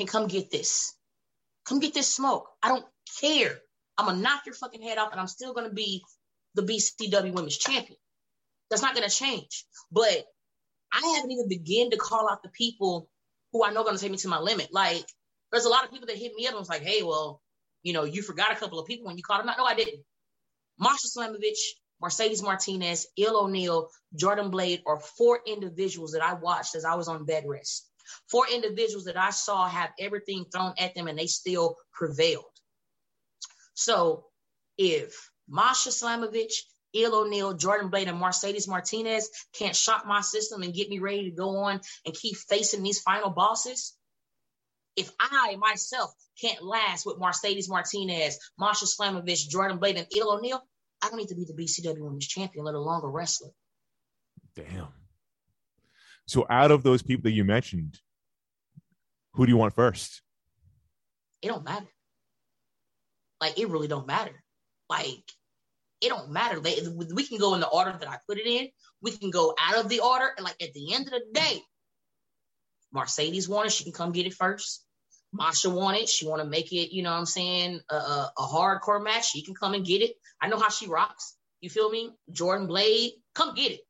[0.00, 0.94] can come get this.
[1.66, 2.48] Come get this smoke.
[2.62, 2.84] I don't
[3.20, 3.58] care.
[3.98, 6.02] I'm gonna knock your fucking head off, and I'm still gonna be
[6.54, 7.98] the BCW Women's Champion.
[8.70, 9.66] That's not gonna change.
[9.92, 10.24] But
[10.90, 13.10] I haven't even begun to call out the people
[13.52, 14.72] who I know gonna take me to my limit.
[14.72, 15.04] Like,
[15.52, 17.42] there's a lot of people that hit me up and was like, "Hey, well,
[17.82, 19.74] you know, you forgot a couple of people when you called them out." No, I
[19.74, 20.02] didn't.
[20.78, 21.60] Masha Slamovich,
[22.00, 27.08] Mercedes Martinez, Il O'Neill, Jordan Blade are four individuals that I watched as I was
[27.08, 27.89] on bed rest.
[28.30, 32.44] Four individuals that I saw have everything thrown at them and they still prevailed.
[33.74, 34.26] So
[34.76, 36.52] if Masha Slamovich,
[36.92, 41.30] Il O'Neill, Jordan Blade, and Mercedes Martinez can't shock my system and get me ready
[41.30, 43.96] to go on and keep facing these final bosses,
[44.96, 50.62] if I myself can't last with Mercedes Martinez, Masha Slamovich, Jordan Blade, and Il O'Neill,
[51.02, 53.50] I don't need to be the BCW Women's Champion, let alone a wrestler.
[54.54, 54.88] Damn.
[56.26, 57.98] So out of those people that you mentioned,
[59.34, 60.22] who do you want first?
[61.42, 61.88] It don't matter.
[63.40, 64.42] Like it really don't matter.
[64.88, 65.24] Like
[66.00, 66.60] it don't matter.
[66.60, 68.68] we can go in the order that I put it in.
[69.02, 71.62] We can go out of the order, and like at the end of the day,
[72.92, 74.84] Mercedes wanted, she can come get it first.
[75.32, 78.42] Masha wanted, she want to make it, you know what I'm saying, a, a, a
[78.42, 79.30] hardcore match.
[79.30, 80.16] She can come and get it.
[80.40, 81.36] I know how she rocks.
[81.60, 82.10] You feel me?
[82.32, 83.80] Jordan Blade, come get it.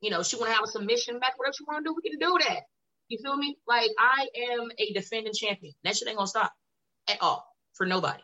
[0.00, 2.08] You know, she want to have a submission match, whatever she want to do, we
[2.08, 2.62] can do that.
[3.08, 3.56] You feel me?
[3.66, 5.74] Like I am a defending champion.
[5.84, 6.52] That shit ain't gonna stop
[7.08, 8.22] at all for nobody,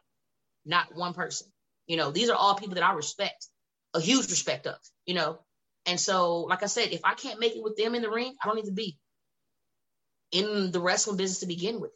[0.65, 1.49] not one person.
[1.87, 3.47] You know, these are all people that I respect,
[3.95, 4.77] a huge respect of.
[5.07, 5.39] You know,
[5.87, 8.35] and so like I said, if I can't make it with them in the ring,
[8.43, 8.99] I don't need to be
[10.33, 11.93] in the wrestling business to begin with,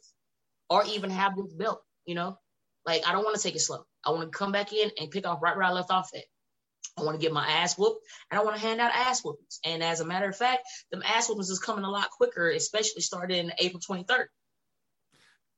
[0.69, 1.81] or even have this belt.
[2.05, 2.37] You know,
[2.85, 3.85] like I don't want to take it slow.
[4.05, 6.23] I want to come back in and pick off right where I left off at.
[6.97, 9.59] I want to get my ass whooped and I want to hand out ass whoopings.
[9.65, 13.01] And as a matter of fact, them ass whoopings is coming a lot quicker, especially
[13.01, 14.25] starting April 23rd.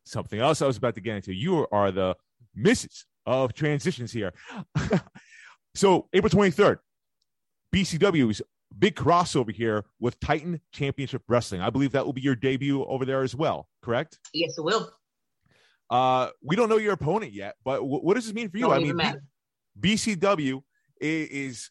[0.05, 1.33] Something else I was about to get into.
[1.33, 2.15] You are the
[2.55, 4.33] misses of transitions here.
[5.75, 6.77] so April 23rd,
[7.73, 8.41] BCW's
[8.77, 11.61] big crossover here with Titan Championship Wrestling.
[11.61, 14.19] I believe that will be your debut over there as well, correct?
[14.33, 14.91] Yes, it will.
[15.89, 18.65] Uh, we don't know your opponent yet, but w- what does this mean for you?
[18.65, 19.21] Don't I mean,
[19.79, 20.61] BCW
[20.99, 21.69] is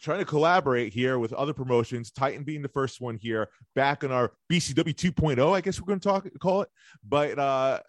[0.00, 2.10] trying to collaborate here with other promotions.
[2.10, 6.00] Titan being the first one here, back in our BCW 2.0, I guess we're going
[6.00, 6.68] to talk call it.
[7.06, 7.80] But uh,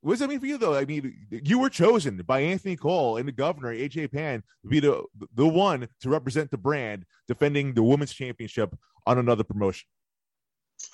[0.00, 0.76] what does that mean for you, though?
[0.76, 4.80] I mean, you were chosen by Anthony Cole and the governor AJ Pan to be
[4.80, 5.02] the
[5.34, 9.88] the one to represent the brand, defending the women's championship on another promotion.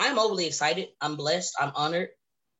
[0.00, 0.88] I'm overly excited.
[1.00, 1.54] I'm blessed.
[1.60, 2.08] I'm honored.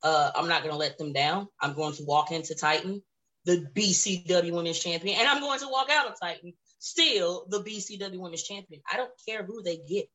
[0.02, 1.48] Uh, I'm not going to let them down.
[1.62, 3.02] I'm going to walk into Titan,
[3.46, 6.52] the BCW Women's Champion, and I'm going to walk out of Titan
[6.84, 8.82] still the BCW Women's Champion.
[8.90, 10.06] I don't care who they get.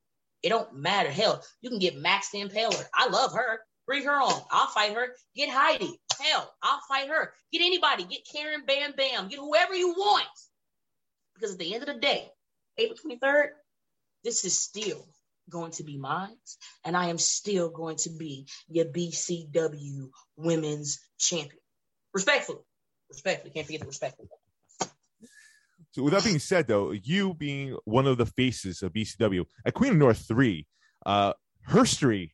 [0.43, 1.10] It don't matter.
[1.10, 2.86] Hell, you can get Max Impaler.
[2.93, 3.60] I love her.
[3.88, 4.41] Bring her on.
[4.51, 5.15] I'll fight her.
[5.36, 5.99] Get Heidi.
[6.21, 7.34] Hell, I'll fight her.
[7.51, 8.03] Get anybody.
[8.03, 9.27] Get Karen Bam Bam.
[9.29, 10.27] Get whoever you want.
[11.34, 12.29] Because at the end of the day,
[12.77, 13.47] April 23rd,
[14.23, 15.03] this is still
[15.49, 16.36] going to be mine.
[16.86, 21.60] And I am still going to be your BCW Women's Champion.
[22.13, 22.60] Respectfully.
[23.10, 23.51] Respectfully.
[23.51, 24.29] Can't forget the respectfully.
[25.91, 29.73] So with that being said, though, you being one of the faces of BCW at
[29.73, 30.67] Queen of North three,
[31.06, 31.34] uh,
[31.67, 32.32] herstory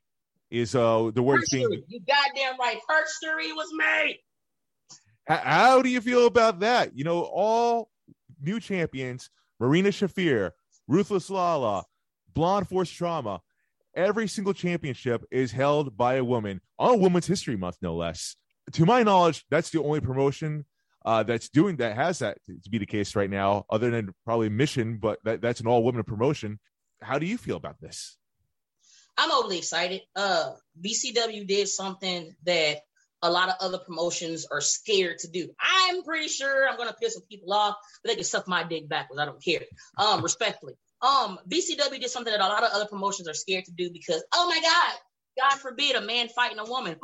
[0.51, 1.83] is uh the word being.
[1.87, 4.19] You goddamn right, herstory was made.
[5.27, 6.95] How, how do you feel about that?
[6.95, 7.89] You know, all
[8.41, 10.51] new champions, Marina Shafir,
[10.87, 11.83] Ruthless Lala,
[12.33, 13.41] Blunt Force Trauma,
[13.95, 18.35] every single championship is held by a woman on Women's History Month, no less.
[18.73, 20.65] To my knowledge, that's the only promotion
[21.05, 24.49] uh, that's doing that has that to be the case right now, other than probably
[24.49, 26.59] Mission, but that, that's an all women promotion.
[27.01, 28.17] How do you feel about this?
[29.17, 30.01] I'm overly excited.
[30.15, 30.51] Uh,
[30.83, 32.79] BCW did something that
[33.21, 35.49] a lot of other promotions are scared to do.
[35.59, 38.89] I'm pretty sure I'm gonna piss some people off, but they can suck my dick
[38.89, 39.21] backwards.
[39.21, 39.61] I don't care.
[39.97, 40.73] Um, respectfully.
[41.01, 44.23] Um, BCW did something that a lot of other promotions are scared to do because,
[44.33, 46.97] oh my God, God forbid a man fighting a woman.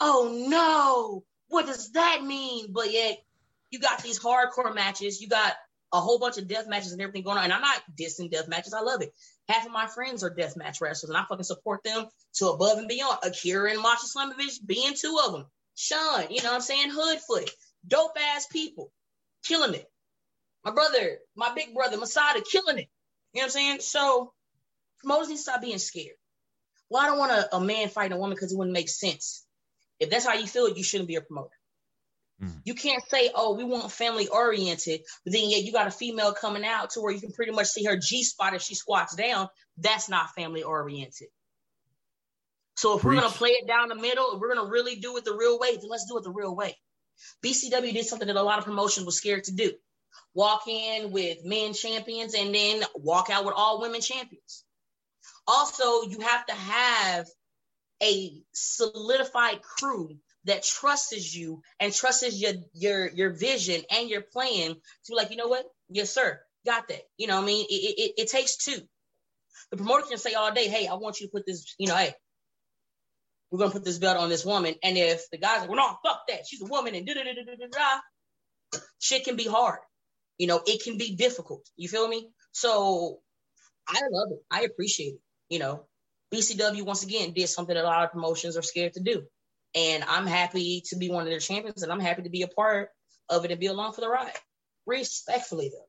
[0.00, 2.72] oh no, what does that mean?
[2.72, 3.18] But yet
[3.70, 5.52] you got these hardcore matches, you got
[5.92, 7.44] a whole bunch of death matches and everything going on.
[7.44, 8.72] And I'm not dissing death matches.
[8.72, 9.12] I love it.
[9.48, 12.78] Half of my friends are death match wrestlers, and I fucking support them to above
[12.78, 13.18] and beyond.
[13.22, 15.46] Akira and Masha Slamovich being two of them.
[15.74, 16.90] Sean, you know what I'm saying?
[16.90, 17.50] Hoodfoot,
[17.86, 18.90] dope ass people,
[19.44, 19.86] killing it.
[20.64, 22.88] My brother, my big brother, Masada, killing it.
[23.34, 23.80] You know what I'm saying?
[23.80, 24.32] So
[25.00, 26.16] promoters need to stop being scared.
[26.88, 29.44] Well, I don't want a, a man fighting a woman because it wouldn't make sense.
[30.02, 31.56] If that's how you feel, you shouldn't be a promoter.
[32.42, 32.60] Mm.
[32.64, 36.32] You can't say, oh, we want family oriented, but then yet you got a female
[36.32, 39.14] coming out to where you can pretty much see her G spot if she squats
[39.14, 39.48] down.
[39.78, 41.28] That's not family oriented.
[42.76, 43.16] So if Preach.
[43.16, 45.58] we're gonna play it down the middle, if we're gonna really do it the real
[45.58, 46.76] way, then let's do it the real way.
[47.44, 49.72] BCW did something that a lot of promotions was scared to do.
[50.34, 54.64] Walk in with men champions and then walk out with all women champions.
[55.46, 57.26] Also, you have to have
[58.02, 64.74] a solidified crew that trusts you and trusts your your your vision and your plan
[65.04, 65.64] to like, you know what?
[65.88, 66.40] Yes, sir.
[66.66, 67.02] Got that.
[67.16, 68.80] You know, I mean, it, it, it takes two.
[69.70, 71.96] The promoter can say all day, hey, I want you to put this, you know,
[71.96, 72.12] hey,
[73.50, 74.74] we're gonna put this belt on this woman.
[74.82, 77.22] And if the guy's like, well, no, fuck that, she's a woman, and da da
[77.22, 77.66] da da da
[78.72, 79.78] da, shit can be hard.
[80.38, 81.68] You know, it can be difficult.
[81.76, 82.28] You feel me?
[82.52, 83.20] So
[83.88, 84.38] I love it.
[84.50, 85.20] I appreciate it.
[85.48, 85.86] You know,
[86.32, 89.22] BCW once again did something that a lot of promotions are scared to do.
[89.74, 92.48] And I'm happy to be one of their champions and I'm happy to be a
[92.48, 92.90] part
[93.28, 94.32] of it and be along for the ride.
[94.86, 95.86] Respectfully though.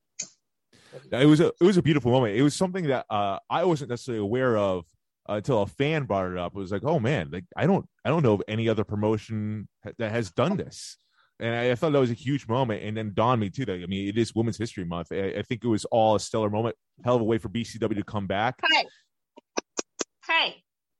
[1.12, 2.36] It was a it was a beautiful moment.
[2.36, 4.86] It was something that uh, I wasn't necessarily aware of
[5.27, 6.53] uh, until a fan brought it up.
[6.56, 9.67] It was like, oh man, like I don't I don't know of any other promotion
[9.97, 10.97] that has done this,
[11.39, 12.84] and I, I thought that was a huge moment.
[12.84, 15.08] And then dawned me too that I mean it is Women's History Month.
[15.12, 16.75] I, I, think it was all a stellar moment.
[17.03, 18.60] Hell of a way for BCW to come back.
[18.71, 18.86] Hey,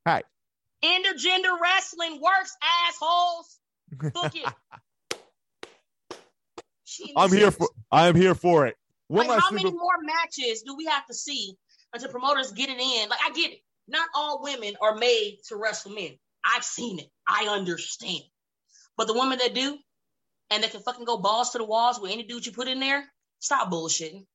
[0.06, 0.22] hey,
[0.84, 2.56] Intergender wrestling works,
[2.88, 3.60] assholes.
[3.92, 4.54] Book it.
[7.16, 7.70] I'm here for.
[7.92, 8.76] I am here for it.
[9.10, 11.56] Like, how many more matches do we have to see
[11.94, 13.10] until promoters get it in?
[13.10, 13.60] Like, I get it.
[13.88, 16.18] Not all women are made to wrestle men.
[16.44, 17.10] I've seen it.
[17.28, 18.24] I understand.
[18.98, 19.78] But the women that do,
[20.52, 22.80] and they can fucking go balls to the walls with any dude you put in
[22.80, 23.04] there,
[23.40, 24.26] stop bullshitting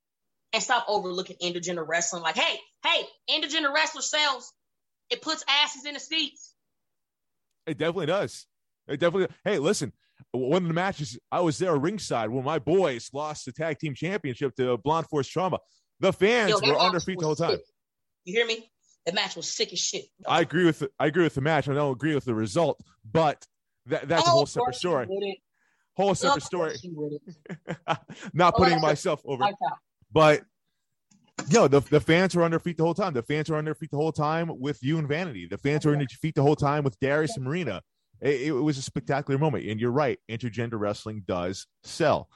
[0.53, 2.23] and stop overlooking intergender wrestling.
[2.23, 4.53] Like, hey, hey, intergender wrestler sells.
[5.11, 6.55] It puts asses in the seats.
[7.67, 8.47] It definitely does.
[8.87, 9.35] It definitely.
[9.45, 9.93] Hey, listen.
[10.33, 13.95] One of the matches, I was there ringside when my boys lost the tag team
[13.95, 15.61] championship to Blunt Force Trauma.
[16.01, 17.53] The fans Yo, were on their feet the whole time.
[17.53, 17.61] Sick.
[18.25, 18.69] You hear me?
[19.07, 20.05] The match was sick as shit.
[20.27, 21.69] I agree with the, I agree with the match.
[21.69, 23.47] I don't agree with the result, but
[23.87, 25.41] that, that's oh, a whole separate story.
[25.97, 26.77] Whole separate oh, story.
[28.35, 29.45] Not oh, putting myself over,
[30.13, 30.43] but
[31.49, 33.15] yo, the, the fans were on their feet the whole time.
[33.15, 35.47] The fans were on their feet the whole time with you and Vanity.
[35.47, 37.83] The fans were on their feet the whole time with Darius and Marina.
[38.21, 39.67] It, it, was a spectacular moment.
[39.67, 42.29] And you're right, intergender wrestling does sell.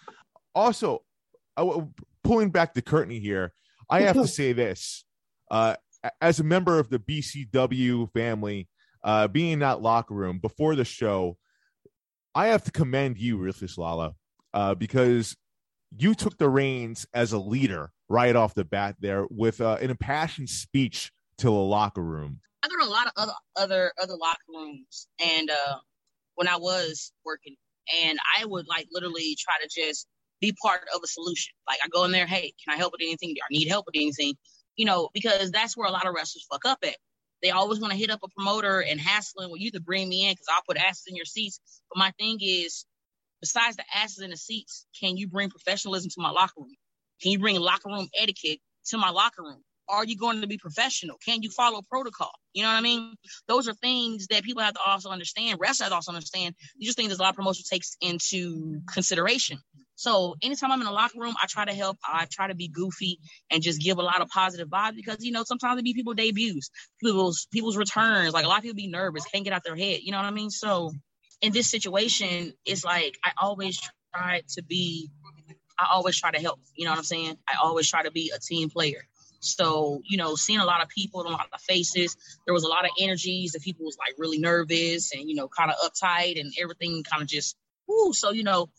[0.55, 1.03] Also,
[1.57, 1.83] I,
[2.23, 3.53] pulling back the curtain here,
[3.91, 5.05] I have to say this.
[5.51, 5.77] Uh,
[6.21, 8.69] as a member of the BCW family,
[9.05, 11.37] uh, being in that locker room before the show,
[12.35, 14.15] I have to commend you, Ruthless Lala,
[14.55, 15.37] uh, because
[15.97, 19.91] you took the reins as a leader right off the bat there with uh, an
[19.91, 22.41] impassioned speech to the locker room.
[22.63, 25.79] I go to a lot of other other other locker rooms, and uh,
[26.35, 27.57] when I was working,
[28.05, 30.07] and I would like literally try to just
[30.41, 31.55] be part of a solution.
[31.67, 33.31] Like I go in there, hey, can I help with anything?
[33.31, 34.35] Do I need help with anything?
[34.77, 36.97] You know, because that's where a lot of wrestlers fuck up at.
[37.43, 40.27] They always want to hit up a promoter and hassling, well, you to bring me
[40.27, 41.61] in because I'll put asses in your seats.
[41.91, 42.85] But my thing is,
[43.41, 46.77] besides the asses in the seats, can you bring professionalism to my locker room?
[47.23, 49.63] Can you bring locker room etiquette to my locker room?
[49.89, 51.17] Are you going to be professional?
[51.25, 52.31] Can you follow protocol?
[52.55, 53.15] You know what I mean?
[53.49, 55.59] Those are things that people have to also understand.
[55.61, 56.55] Wrestlers have to also understand.
[56.79, 59.59] These are things that a lot of promotion takes into consideration.
[59.97, 61.99] So anytime I'm in a locker room, I try to help.
[62.05, 63.19] I try to be goofy
[63.51, 66.15] and just give a lot of positive vibes because you know sometimes it be people
[66.15, 66.71] debuts,
[67.03, 68.33] people's people's returns.
[68.33, 70.01] Like a lot of people be nervous, can't get out their head.
[70.03, 70.51] You know what I mean?
[70.51, 70.93] So
[71.41, 73.81] in this situation, it's like I always
[74.15, 75.11] try to be
[75.83, 76.61] I always try to help.
[76.75, 77.37] You know what I'm saying?
[77.49, 79.07] I always try to be a team player.
[79.41, 82.17] So, you know, seeing a lot of people, a lot of faces,
[82.47, 85.49] there was a lot of energies that people was like really nervous and, you know,
[85.49, 87.57] kind of uptight and everything kind of just,
[87.89, 88.13] whoo.
[88.13, 88.71] So, you know,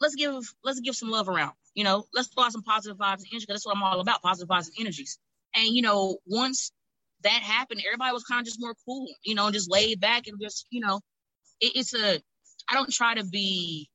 [0.00, 3.18] let's give, let's give some love around, you know, let's throw out some positive vibes
[3.18, 3.44] and energy.
[3.46, 5.18] That's what I'm all about, positive vibes and energies.
[5.54, 6.72] And, you know, once
[7.22, 10.40] that happened, everybody was kind of just more cool, you know, just laid back and
[10.40, 11.00] just, you know,
[11.60, 12.22] it, it's a,
[12.70, 13.89] I don't try to be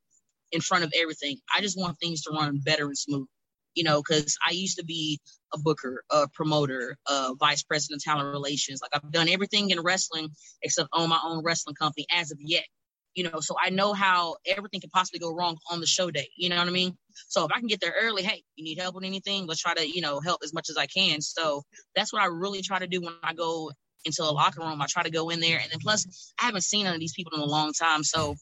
[0.56, 1.38] in front of everything.
[1.56, 3.28] I just want things to run better and smooth
[3.76, 5.20] you know, because I used to be
[5.54, 8.82] a booker, a promoter, a vice president of talent relations.
[8.82, 10.30] Like I've done everything in wrestling
[10.64, 12.66] except own my own wrestling company as of yet.
[13.14, 16.28] You know, so I know how everything can possibly go wrong on the show day.
[16.36, 16.98] You know what I mean?
[17.30, 19.46] So if I can get there early, hey, you need help with anything?
[19.46, 21.22] Let's try to, you know, help as much as I can.
[21.22, 21.64] So
[21.96, 23.72] that's what I really try to do when I go
[24.04, 24.82] into a locker room.
[24.82, 27.14] I try to go in there, and then plus I haven't seen none of these
[27.14, 28.04] people in a long time.
[28.04, 28.36] So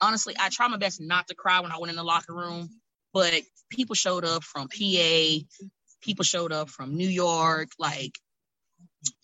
[0.00, 2.68] honestly, I try my best not to cry when I went in the locker room
[3.12, 3.34] but
[3.70, 5.38] people showed up from PA,
[6.02, 8.12] people showed up from New York, like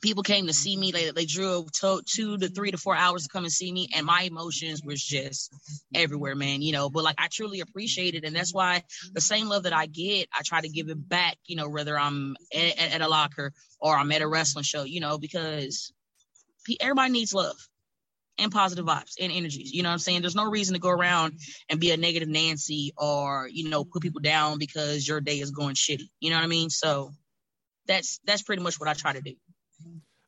[0.03, 0.93] people came to see me.
[0.93, 3.89] They, they drove to, two to three to four hours to come and see me,
[3.95, 5.53] and my emotions was just
[5.95, 6.63] everywhere, man.
[6.63, 8.83] You know, but like I truly appreciate it, and that's why
[9.13, 11.37] the same love that I get, I try to give it back.
[11.47, 15.01] You know, whether I'm at, at a locker or I'm at a wrestling show, you
[15.01, 15.93] know, because
[16.81, 17.57] everybody needs love
[18.39, 19.73] and positive vibes and energies.
[19.73, 20.21] You know what I'm saying?
[20.21, 24.03] There's no reason to go around and be a negative Nancy or, you know, put
[24.03, 26.09] people down because your day is going shitty.
[26.21, 26.71] You know what I mean?
[26.71, 27.13] So
[27.87, 29.35] that's that's pretty much what I try to do.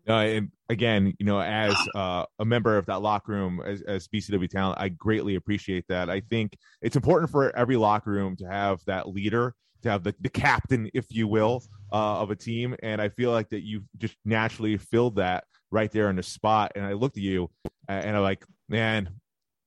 [0.08, 4.06] Uh, and again, you know, as uh, a member of that locker room, as, as
[4.06, 6.08] BCW talent, I greatly appreciate that.
[6.08, 10.14] I think it's important for every locker room to have that leader, to have the,
[10.20, 12.76] the captain, if you will, uh, of a team.
[12.84, 15.42] And I feel like that you just naturally filled that
[15.72, 16.72] right there in the spot.
[16.76, 17.50] And I looked at you
[17.88, 19.10] and I'm like, man,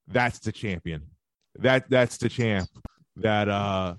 [0.08, 1.04] that's the champion.
[1.60, 2.70] That that's the champ
[3.18, 3.96] that uh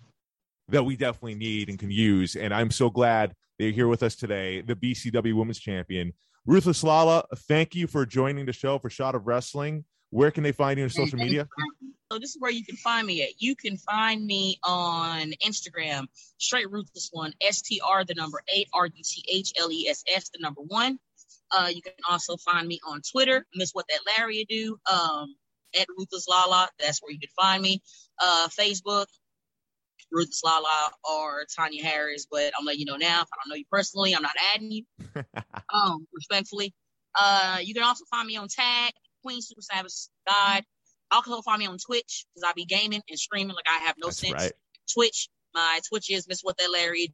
[0.69, 2.37] that we definitely need and can use.
[2.37, 6.13] And I'm so glad they're here with us today, the BCW Women's Champion.
[6.47, 9.85] Ruthless Lala, thank you for joining the show for Shot of Wrestling.
[10.11, 11.47] Where can they find you on social media?
[12.11, 13.41] So this is where you can find me at.
[13.41, 16.07] You can find me on Instagram,
[16.39, 19.87] straight ruthless one, S T R the number eight, R U T H L E
[19.89, 20.99] S S the number one.
[21.53, 25.35] Uh, you can also find me on Twitter, Miss What That Larry Do, um,
[25.79, 26.69] at Ruthless Lala.
[26.79, 27.83] That's where you can find me.
[28.21, 29.07] Uh, Facebook,
[30.13, 32.27] Ruthless Lala or Tanya Harris.
[32.31, 33.23] But I'm letting you know now.
[33.23, 34.85] If I don't know you personally, I'm not adding you.
[35.75, 36.75] um, respectfully.
[37.19, 39.93] Uh, you can also find me on Tag Queen Super Savage
[40.27, 40.65] God.
[41.11, 44.09] Also find me on Twitch because I be gaming and streaming like I have no
[44.09, 44.33] That's sense.
[44.33, 44.53] right.
[44.93, 47.13] Twitch, my Twitch is Miss What That Larry.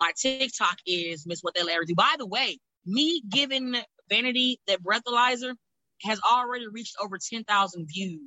[0.00, 1.94] My TikTok is Miss What That Larry do.
[1.94, 3.76] By the way, me giving
[4.08, 5.54] Vanity that breathalyzer
[6.02, 8.20] has already reached over 10,000 views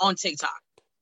[0.00, 0.50] on TikTok.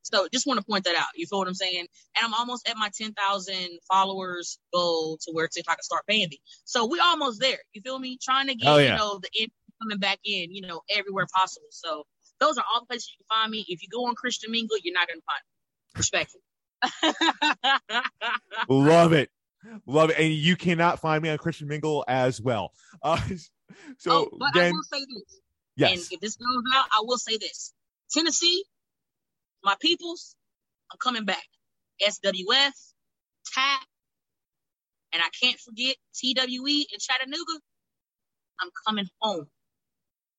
[0.03, 1.07] So just want to point that out.
[1.15, 1.87] You feel what I'm saying?
[2.17, 3.55] And I'm almost at my 10,000
[3.87, 6.41] followers goal to where TikTok can start paying me.
[6.65, 7.59] So we almost there.
[7.75, 8.19] You feel me?
[8.21, 8.93] Trying to get, Oh, yeah.
[8.93, 9.49] you know, the in
[9.83, 11.69] coming back in, you know, everywhere possible.
[11.71, 12.05] So
[12.41, 13.65] those are all the places you can find me.
[13.69, 15.51] If you go on Christian Mingle, you're not going to find me.
[15.97, 16.43] Respectfully.
[18.69, 19.31] Love it.
[19.87, 20.19] Love it.
[20.19, 22.73] And you cannot find me on Christian Mingle as well.
[23.03, 23.21] Uh,
[23.99, 25.41] so oh, but I will say this.
[25.77, 25.91] yes.
[25.91, 27.73] And if this goes out, I will say this.
[28.11, 28.65] Tennessee,
[29.63, 30.35] my peoples,
[30.91, 31.45] I'm coming back.
[32.03, 32.73] SWF,
[33.55, 33.85] TAP,
[35.13, 37.61] and I can't forget TWE in Chattanooga.
[38.61, 39.47] I'm coming home.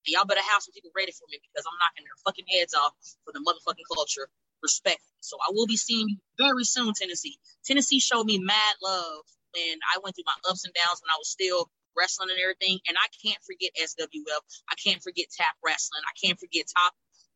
[0.06, 2.74] And y'all better have some people ready for me because I'm knocking their fucking heads
[2.74, 4.30] off for the motherfucking culture.
[4.62, 5.02] Respect.
[5.22, 7.38] So I will be seeing you very soon, Tennessee.
[7.66, 11.20] Tennessee showed me mad love when I went through my ups and downs when I
[11.20, 12.80] was still wrestling and everything.
[12.88, 14.42] And I can't forget SWF.
[14.70, 16.02] I can't forget tap wrestling.
[16.06, 16.94] I can't forget top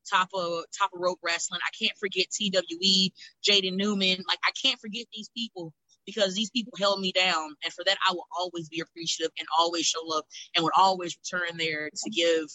[0.09, 1.61] top of top of rope wrestling.
[1.65, 3.11] I can't forget TWE,
[3.47, 4.23] Jaden Newman.
[4.27, 5.73] Like I can't forget these people
[6.05, 7.55] because these people held me down.
[7.63, 10.23] And for that I will always be appreciative and always show love
[10.55, 12.45] and would always return there to give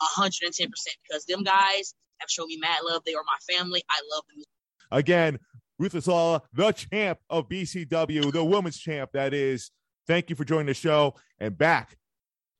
[0.00, 3.02] hundred and ten percent because them guys have shown me mad love.
[3.04, 3.82] They are my family.
[3.90, 4.44] I love them.
[4.90, 5.38] Again,
[5.78, 9.70] Ruthless Lala, the champ of BCW, the women's champ, that is.
[10.06, 11.14] Thank you for joining the show.
[11.38, 11.96] And back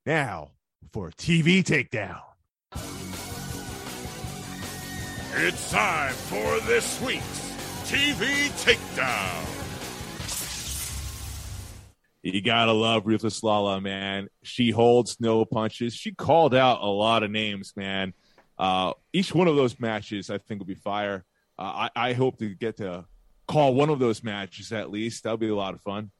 [0.07, 0.52] now
[0.92, 2.20] for TV Takedown.
[5.36, 7.52] It's time for this week's
[7.84, 9.55] TV Takedown.
[12.22, 14.28] You gotta love Ruthless Lala, man.
[14.42, 15.92] She holds no punches.
[15.92, 18.14] She called out a lot of names, man.
[18.59, 21.24] Uh, each one of those matches, I think, will be fire.
[21.59, 23.05] Uh, I, I hope to get to
[23.46, 25.24] call one of those matches at least.
[25.24, 26.11] That'll be a lot of fun.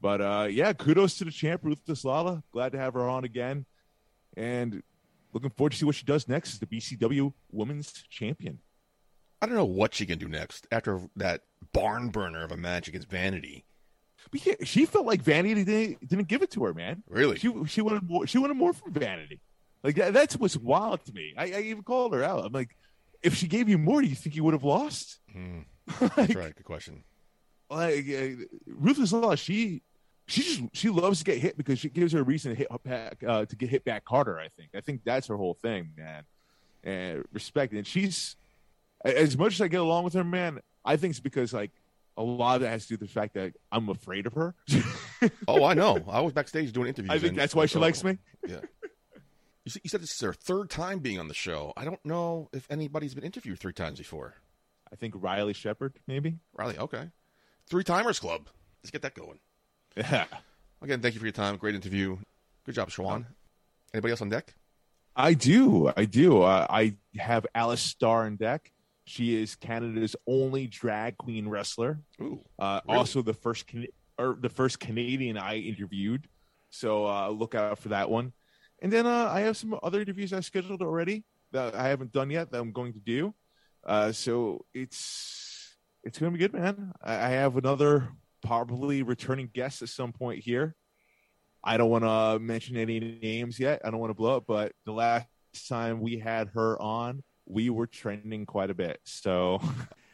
[0.00, 2.42] But uh, yeah, kudos to the champ, Ruthless Lala.
[2.52, 3.64] Glad to have her on again,
[4.36, 4.82] and
[5.32, 8.58] looking forward to see what she does next as the BCW Women's Champion.
[9.40, 12.88] I don't know what she can do next after that barn burner of a match
[12.88, 13.64] against Vanity.
[14.32, 17.02] Yeah, she felt like Vanity didn't, didn't give it to her, man.
[17.08, 17.38] Really?
[17.38, 18.26] She she wanted more.
[18.26, 19.40] She wanted more from Vanity.
[19.82, 21.34] Like that, that's what's wild to me.
[21.36, 22.44] I, I even called her out.
[22.44, 22.76] I'm like,
[23.22, 25.20] if she gave you more, do you think you would have lost?
[25.32, 25.60] Hmm,
[26.00, 26.54] like, that's right.
[26.56, 27.04] Good question.
[27.70, 29.82] like uh, Ruthless Law, she
[30.26, 32.68] she just she loves to get hit because she gives her a reason to hit
[32.84, 34.38] back uh, to get hit back harder.
[34.38, 34.70] I think.
[34.74, 36.24] I think that's her whole thing, man.
[36.82, 38.36] And respect, and she's
[39.04, 40.60] as much as I get along with her, man.
[40.84, 41.70] I think it's because like
[42.16, 44.54] a lot of that has to do with the fact that I'm afraid of her.
[45.48, 45.98] Oh, I know.
[46.10, 47.10] I was backstage doing interviews.
[47.10, 48.18] I think that's why she likes me.
[48.46, 48.58] Yeah.
[49.66, 51.72] You, said this is their third time being on the show.
[51.76, 54.34] I don't know if anybody's been interviewed three times before.
[54.92, 56.38] I think Riley Shepard, maybe.
[56.54, 57.10] Riley, okay.
[57.68, 58.48] Three Timers Club.
[58.82, 59.40] Let's get that going.
[59.96, 60.26] Yeah.
[60.82, 61.56] Again, thank you for your time.
[61.56, 62.18] Great interview.
[62.64, 63.24] Good job, Shawan.
[63.92, 64.54] Anybody else on deck?
[65.16, 65.90] I do.
[65.96, 66.42] I do.
[66.42, 68.70] Uh, I have Alice Starr on deck.
[69.04, 71.98] She is Canada's only drag queen wrestler.
[72.20, 72.40] Ooh.
[72.58, 72.98] Uh, Really?
[72.98, 73.86] Also, the first Can-
[74.18, 76.28] or the first Canadian I interviewed.
[76.70, 78.32] So uh, look out for that one.
[78.82, 82.30] And then uh, I have some other interviews I scheduled already that I haven't done
[82.30, 83.34] yet that I'm going to do.
[83.84, 86.92] Uh, so it's it's going to be good, man.
[87.02, 88.08] I, I have another
[88.44, 90.74] probably returning guest at some point here.
[91.64, 93.80] I don't want to mention any names yet.
[93.84, 95.26] I don't want to blow up, but the last
[95.68, 99.00] time we had her on, we were trending quite a bit.
[99.04, 99.60] So,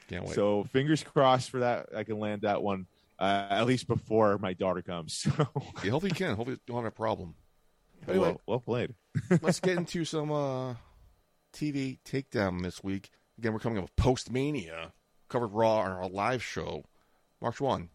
[0.08, 0.34] Can't wait.
[0.34, 1.88] so fingers crossed for that.
[1.94, 2.86] I can land that one
[3.18, 5.26] uh, at least before my daughter comes.
[5.36, 5.46] So,
[5.84, 6.36] yeah, hopefully you can.
[6.36, 7.34] Hopefully you don't have a problem.
[8.06, 8.94] Well, Anyway, well played.
[9.42, 10.74] let's get into some uh,
[11.54, 13.10] TV takedown this week.
[13.38, 14.92] Again, we're coming up with Post Mania,
[15.28, 16.84] covered Raw on our live show.
[17.40, 17.88] March 1.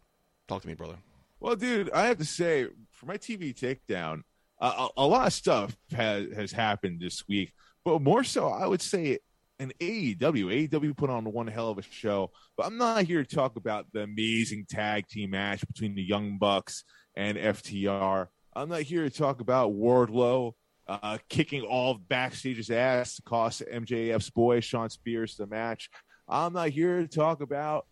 [0.46, 0.96] Talk to me, brother.
[1.40, 4.22] Well, dude, I have to say, for my TV takedown,
[4.60, 7.52] uh, a, a lot of stuff has has happened this week,
[7.84, 9.18] but more so, I would say,
[9.60, 10.68] an AEW.
[10.68, 13.86] AEW put on one hell of a show, but I'm not here to talk about
[13.92, 16.84] the amazing tag team match between the Young Bucks
[17.16, 18.28] and FTR.
[18.58, 20.52] I'm not here to talk about Wardlow
[20.88, 25.88] uh, kicking all backstage's ass to cost MJF's boy Shawn Spears the match.
[26.26, 27.86] I'm not here to talk about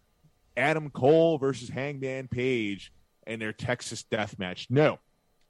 [0.57, 2.93] Adam Cole versus Hangman Page
[3.29, 4.67] and their Texas death match.
[4.69, 4.99] No.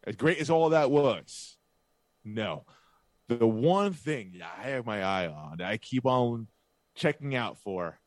[0.07, 1.57] As great as all that was,
[2.23, 2.67] no.
[3.29, 6.47] The one thing that I have my eye on, that I keep on
[6.95, 7.99] checking out for,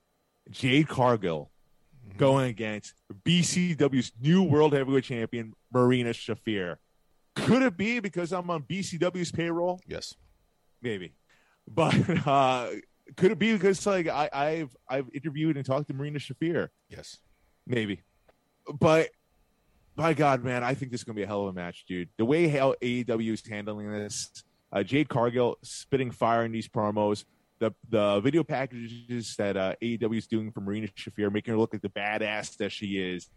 [0.51, 1.49] Jade Cargill
[2.17, 2.93] going against
[3.25, 6.77] BCW's new World Heavyweight Champion, Marina Shafir.
[7.35, 9.79] Could it be because I'm on BCW's payroll?
[9.87, 10.15] Yes.
[10.81, 11.13] maybe
[11.67, 11.93] but
[12.27, 12.69] uh
[13.15, 17.17] could it be because like I, i've i've interviewed and talked to marina shafir Yes.
[17.67, 18.01] maybe
[18.79, 19.09] but
[19.95, 22.09] by god man i think this is gonna be a hell of a match dude
[22.17, 24.31] the way how aew is handling this
[24.71, 27.25] uh, jade cargill spitting fire in these promos
[27.59, 31.71] the the video packages that uh, aew is doing for marina shafir making her look
[31.73, 33.29] like the badass that she is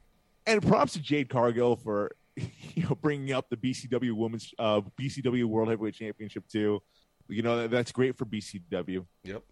[0.46, 2.12] and props to jade cargill for
[2.74, 6.80] you know bringing up the bcw women's uh, bcw world heavyweight championship too
[7.28, 9.42] you know that, that's great for bcw Yep.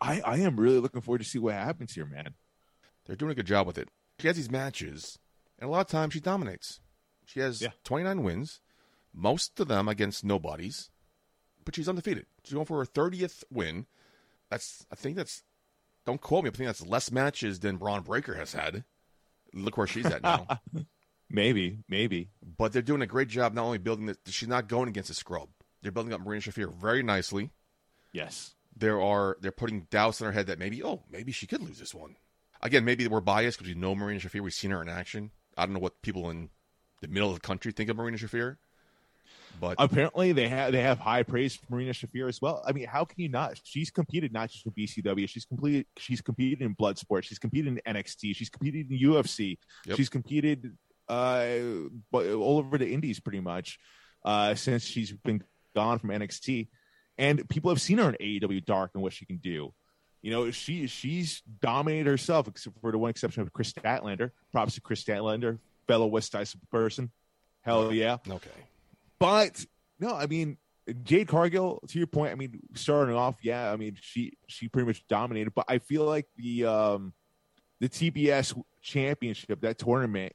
[0.00, 2.34] I, I am really looking forward to see what happens here man
[3.06, 3.88] They're doing a good job with it.
[4.18, 5.18] She has these matches,
[5.58, 6.80] and a lot of times she dominates.
[7.24, 7.70] She has Yeah.
[7.84, 8.60] 29 wins,
[9.14, 10.90] most of them against nobodies,
[11.64, 12.26] but she's undefeated.
[12.44, 13.86] She's going for her 30th win.
[14.50, 15.42] That's I think that's
[16.04, 16.50] don't quote me.
[16.50, 18.84] but I think that's less matches than Bron Breakker has had.
[19.54, 20.46] Look where she's at now.
[21.30, 22.28] maybe maybe
[22.58, 24.18] but they're doing a great job not only building this.
[24.26, 25.48] She's not going against a scrub.
[25.82, 27.50] They're building up Marina Shafir very nicely.
[28.12, 31.62] yes there are they're putting doubts in her head that maybe oh maybe she could
[31.62, 32.16] lose this one.
[32.62, 34.40] Again, maybe we're biased because we know Marina Shafir.
[34.40, 35.30] We've seen her in action.
[35.56, 36.50] I don't know what people in
[37.00, 38.56] the middle of the country think of Marina Shafir,
[39.58, 42.62] but apparently they have they have high praise for Marina Shafir as well.
[42.66, 43.58] I mean, how can you not?
[43.64, 45.28] She's competed not just for BCW.
[45.28, 45.86] She's completed.
[45.96, 47.24] She's competed in blood Bloodsport.
[47.24, 48.36] She's competed in NXT.
[48.36, 49.58] She's competed in UFC.
[49.86, 49.96] Yep.
[49.96, 50.76] She's competed
[51.10, 53.78] all over the Indies pretty much
[54.24, 55.42] uh, since she's been
[55.74, 56.68] gone from NXT.
[57.18, 59.74] And people have seen her in AEW Dark and what she can do.
[60.22, 64.30] You know, she she's dominated herself, except for the one exception of Kris Statlander.
[64.52, 67.10] Props to Kris Statlander, fellow West Side person.
[67.62, 68.16] Hell yeah.
[68.28, 68.50] okay,
[69.18, 69.64] But
[69.98, 70.58] no, I mean
[71.04, 71.82] Jade Cargill.
[71.88, 75.54] To your point, I mean starting off, yeah, I mean she she pretty much dominated.
[75.54, 77.14] But I feel like the um
[77.80, 80.34] the TBS championship that tournament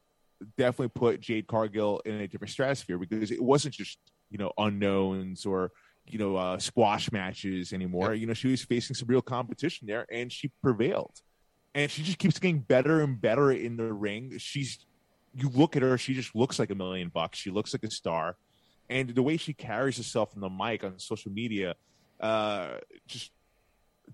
[0.57, 5.45] definitely put Jade Cargill in a different stratosphere because it wasn't just you know unknowns
[5.45, 5.71] or
[6.05, 8.13] you know uh, squash matches anymore.
[8.13, 8.21] Yep.
[8.21, 11.19] You know she was facing some real competition there, and she prevailed.
[11.73, 14.38] And she just keeps getting better and better in the ring.
[14.38, 14.86] She's
[15.33, 17.38] you look at her, she just looks like a million bucks.
[17.38, 18.38] She looks like a star.
[18.89, 21.75] And the way she carries herself on the mic on social media,
[22.21, 22.75] uh,
[23.07, 23.31] just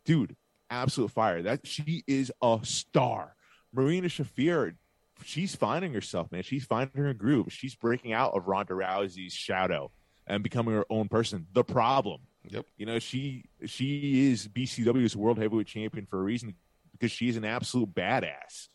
[0.06, 0.36] dude,
[0.70, 1.44] absolute fire.
[1.44, 3.36] That she is a star.
[3.74, 4.76] Marina Shafir,
[5.24, 6.44] she's finding herself, man.
[6.44, 7.48] She's finding her groove.
[7.52, 9.92] She's breaking out of Ronda Rousey's shadow
[10.28, 11.48] and becoming her own person.
[11.54, 12.66] The problem, Yep.
[12.78, 16.56] you know, she she is BCW's world heavyweight champion for a reason
[16.94, 18.68] because she's an absolute badass.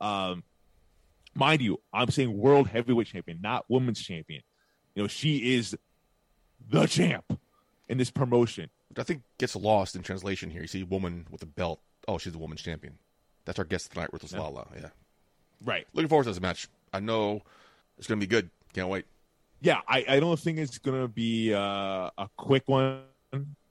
[0.00, 0.42] Um,
[1.34, 4.42] mind you, I'm saying world heavyweight champion, not women's champion.
[4.94, 5.76] You know, she is
[6.68, 7.38] the champ
[7.88, 8.70] in this promotion.
[8.88, 10.60] Which I think gets lost in translation here.
[10.62, 11.80] You see a woman with a belt.
[12.06, 12.98] Oh, she's a woman's champion.
[13.44, 14.66] That's our guest tonight, Ruthless Lala.
[14.76, 14.88] Yeah.
[15.64, 15.86] Right.
[15.92, 16.68] Looking forward to this match.
[16.92, 17.42] I know
[17.98, 18.50] it's going to be good.
[18.72, 19.04] Can't wait.
[19.60, 23.02] Yeah, I, I don't think it's going to be uh, a quick one.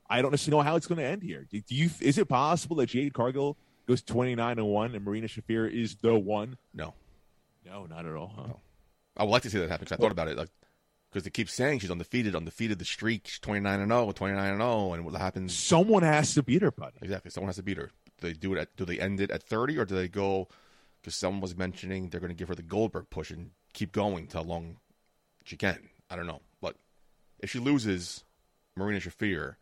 [0.09, 1.47] I don't necessarily know how it's going to end here.
[1.49, 1.89] Do you?
[1.99, 5.95] Is it possible that Jade Cargill goes twenty nine and one, and Marina Shafir is
[5.95, 6.57] the one?
[6.73, 6.93] No.
[7.65, 8.33] No, not at all.
[8.35, 8.53] Huh?
[9.17, 10.37] I would like to see that happen 'cause I thought about it.
[10.37, 10.49] Like,
[11.09, 13.27] because they keep saying she's undefeated, undefeated the streak.
[13.27, 14.93] She's 29 and 0, 29 and 0.
[14.93, 15.55] And what happens?
[15.55, 16.97] Someone has to beat her, buddy.
[17.01, 17.31] Exactly.
[17.31, 17.91] Someone has to beat her.
[18.19, 20.47] Do they do it at, do they end it at 30 or do they go,
[21.01, 24.27] because someone was mentioning they're going to give her the Goldberg push and keep going
[24.27, 24.77] till long
[25.43, 25.89] she can.
[26.09, 26.41] I don't know.
[26.61, 26.75] But
[27.39, 28.23] if she loses
[28.75, 29.55] Marina Shafir,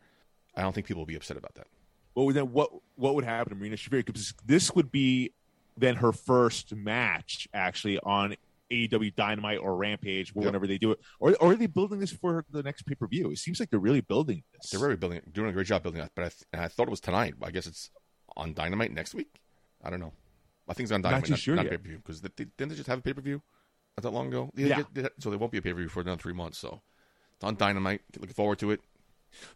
[0.54, 1.66] I don't think people will be upset about that.
[2.14, 4.04] What would then what what would happen to Marina Shafir?
[4.04, 5.32] Because this would be
[5.76, 8.34] then her first match actually on
[8.70, 10.44] AEW Dynamite or Rampage, Yep.
[10.44, 11.00] whenever they do it.
[11.18, 13.30] Or, or are they building this for the next pay per view?
[13.30, 14.70] It seems like they're really building this.
[14.70, 16.12] They're really building, doing a great job building that.
[16.14, 17.34] But I, th- I thought it was tonight.
[17.42, 17.90] I guess it's
[18.36, 19.40] on Dynamite next week.
[19.82, 20.12] I don't know.
[20.70, 21.96] I think it's on Dynamite, too not, sure not pay per view.
[21.98, 23.42] Because they, didn't they just have a pay per view
[23.96, 24.50] not that long ago?
[24.54, 24.82] Yeah.
[24.92, 26.58] they- they- so there won't be a pay per view for another three months.
[26.58, 26.80] So
[27.34, 28.02] it's on Dynamite.
[28.18, 28.80] Looking forward to it.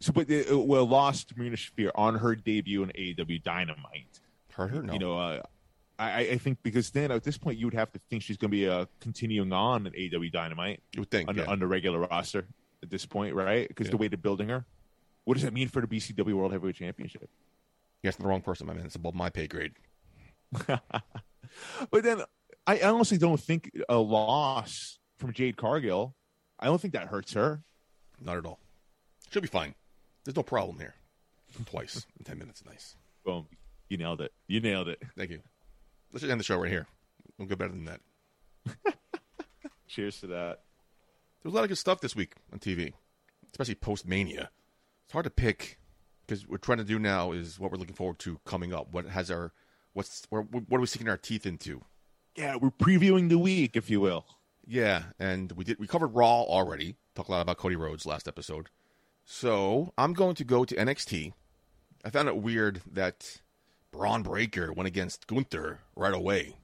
[0.00, 4.20] So, but they, uh, well, lost Marina Shafir on her debut in AEW Dynamite.
[4.52, 4.82] Heard her?
[4.82, 4.92] No.
[4.92, 5.42] You know, uh,
[5.98, 8.50] I, I think because then at this point you would have to think she's going
[8.50, 11.28] to be uh, continuing on in AEW Dynamite you would think.
[11.28, 11.44] on, yeah.
[11.46, 12.46] on the regular roster
[12.82, 13.66] at this point, right?
[13.68, 13.92] Because Yeah.
[13.92, 14.64] the way they're building her.
[15.24, 17.28] What does that mean for the BCW World Heavyweight Championship?
[18.02, 18.86] You're asking the wrong person, my man.
[18.86, 19.72] It's above my pay grade.
[21.90, 22.22] But then
[22.66, 26.14] I honestly don't think a loss from Jade Cargill.
[26.58, 27.62] I don't think that hurts her.
[28.20, 28.58] Not at all.
[29.30, 29.74] She'll be fine.
[30.24, 30.94] There's no problem here.
[31.66, 32.64] Twice in 10 minutes.
[32.66, 32.96] Nice.
[33.24, 33.46] Boom,
[33.88, 34.32] you nailed it.
[34.48, 35.00] You nailed it.
[35.16, 35.40] Thank you.
[36.12, 36.86] Let's just end the show right here.
[37.38, 38.00] We'll go better than that.
[39.88, 40.60] Cheers to that.
[41.42, 42.92] There was a lot of good stuff this week on TV,
[43.50, 44.50] especially post Mania.
[45.04, 45.78] It's hard to pick
[46.26, 48.88] because what we're trying to do now is what we're looking forward to coming up.
[48.92, 49.52] What has our,
[49.94, 51.82] what's, what are we sticking our teeth into?
[52.36, 54.26] Yeah, we're previewing the week, if you will.
[54.66, 56.96] Yeah, and we did we covered Raw already.
[57.14, 58.68] Talked a lot about Cody Rhodes last episode.
[59.24, 61.32] So I'm going to go to NXT.
[62.04, 63.40] I found it weird that
[63.92, 66.56] Bron Breakker went against Gunther right away.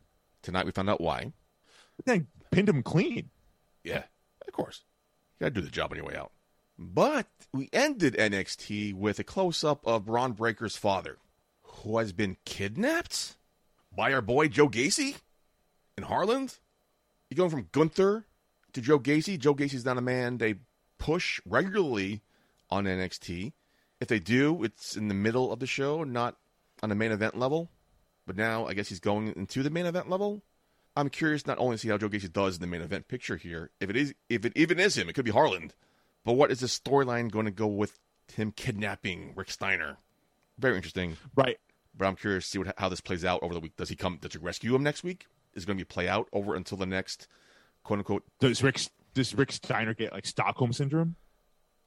[0.42, 1.32] Tonight we found out why.
[2.04, 3.30] Then pinned him clean.
[3.84, 4.04] Yeah,
[4.46, 4.82] of course.
[5.38, 6.32] You gotta do the job on your way out.
[6.78, 11.18] But we ended NXT with a close up of Bron Breakker's father,
[11.82, 13.36] who has been kidnapped
[13.94, 15.16] by our boy Joe Gacy
[15.96, 16.58] in Harland.
[17.28, 18.24] You going from Gunther
[18.72, 19.38] to Joe Gacy.
[19.38, 20.56] Joe Gacy's not a man they
[20.98, 22.22] push regularly
[22.70, 23.52] on NXT.
[24.00, 26.36] If they do, it's in the middle of the show, not
[26.82, 27.70] on the main event level.
[28.26, 30.42] But now I guess he's going into the main event level.
[30.96, 33.36] I'm curious not only to see how Joe Gacy does in the main event picture
[33.36, 35.74] here, if it is if it even is him, it could be Harland.
[36.24, 37.98] But what is the storyline going to go with
[38.34, 39.98] him kidnapping Rick Steiner?
[40.58, 41.16] Very interesting.
[41.34, 41.58] Right.
[41.96, 43.76] But I'm curious to see what, how this plays out over the week.
[43.76, 44.18] Does he come?
[44.20, 45.26] Does he rescue him next week?
[45.54, 47.26] Is it going to be play out over until the next
[47.82, 48.24] quote unquote?
[48.38, 48.80] Does Rick
[49.14, 51.16] does Rick Steiner get like Stockholm syndrome?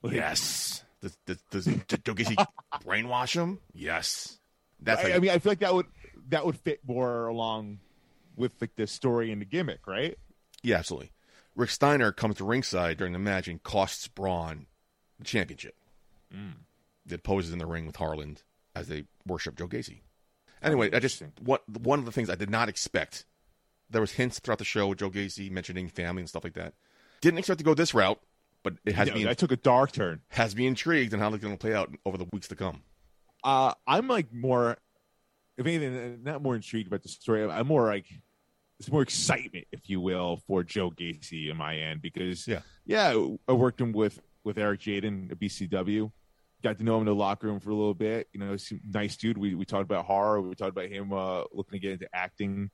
[0.02, 0.84] Like, Yes.
[1.02, 2.46] Does, does, does Joe Gacy
[2.86, 3.60] brainwash him?
[3.74, 4.40] Yes.
[4.82, 5.88] That's I, like, I mean, I feel like that would
[6.30, 7.80] that would fit more along
[8.38, 10.18] with like the story and the gimmick, right?
[10.62, 11.12] yeah, absolutely.
[11.56, 14.66] Rick Steiner comes to ringside during the match and costs Bron
[15.20, 15.76] the championship.
[16.34, 16.54] Mm.
[17.06, 18.44] That poses in the ring with Harland
[18.76, 20.02] as they worship Joe Gacy.
[20.62, 23.26] Anyway, I just what one of the things I did not expect.
[23.90, 26.74] There was hints throughout the show with Joe Gacy mentioning family and stuff like that.
[27.22, 28.20] Didn't expect to go this route,
[28.64, 30.22] but it has me that took a dark turn.
[30.30, 32.82] has me intrigued on how they're going to play out over the weeks to come.
[33.44, 34.78] Uh, I'm like more,
[35.58, 37.44] if anything, not more intrigued about the story.
[37.44, 38.06] I'm more like
[38.80, 42.62] it's more excitement, if you will, for Joe Gacy in my end because Yeah.
[42.86, 43.16] yeah,
[43.48, 46.12] I worked him with with Eric Jaden at BCW.
[46.64, 48.30] Got to know him in the locker room for a little bit.
[48.32, 49.38] You know, he's a nice dude.
[49.38, 50.42] We we talked about horror.
[50.42, 52.72] We talked about him uh, looking to get into acting.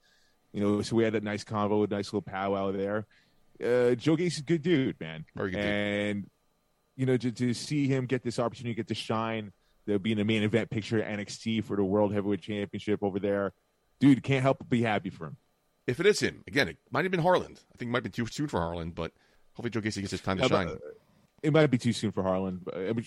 [0.53, 3.05] You know, so we had a nice convo, a nice little powwow there.
[3.61, 5.25] Uh, Joe Gacy's a good dude, man.
[5.35, 5.65] Very good dude.
[5.65, 6.29] and
[6.95, 9.51] you know, to, to see him get this opportunity, get to shine,
[9.85, 13.19] they'll be in the main event picture at NXT for the World Heavyweight Championship over
[13.19, 13.53] there.
[13.99, 15.37] Dude, can't help but be happy for him.
[15.87, 17.59] If it is him, again, it might have been Harland.
[17.73, 19.11] I think it might be too soon for Harland, but
[19.53, 20.67] hopefully Joe Gacy gets his time to shine.
[20.67, 20.75] uh,
[21.41, 22.61] It might be too soon for Harland.
[22.63, 23.05] But, mean,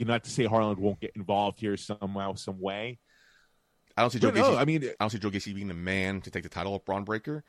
[0.00, 2.98] you know, not to say Harland won't get involved here somehow, some way.
[3.96, 4.56] I don't see Joe no, Gacy.
[4.56, 6.84] I mean, I don't see Joe Gacy being the man to take the title of
[6.86, 7.44] Bron Breakker.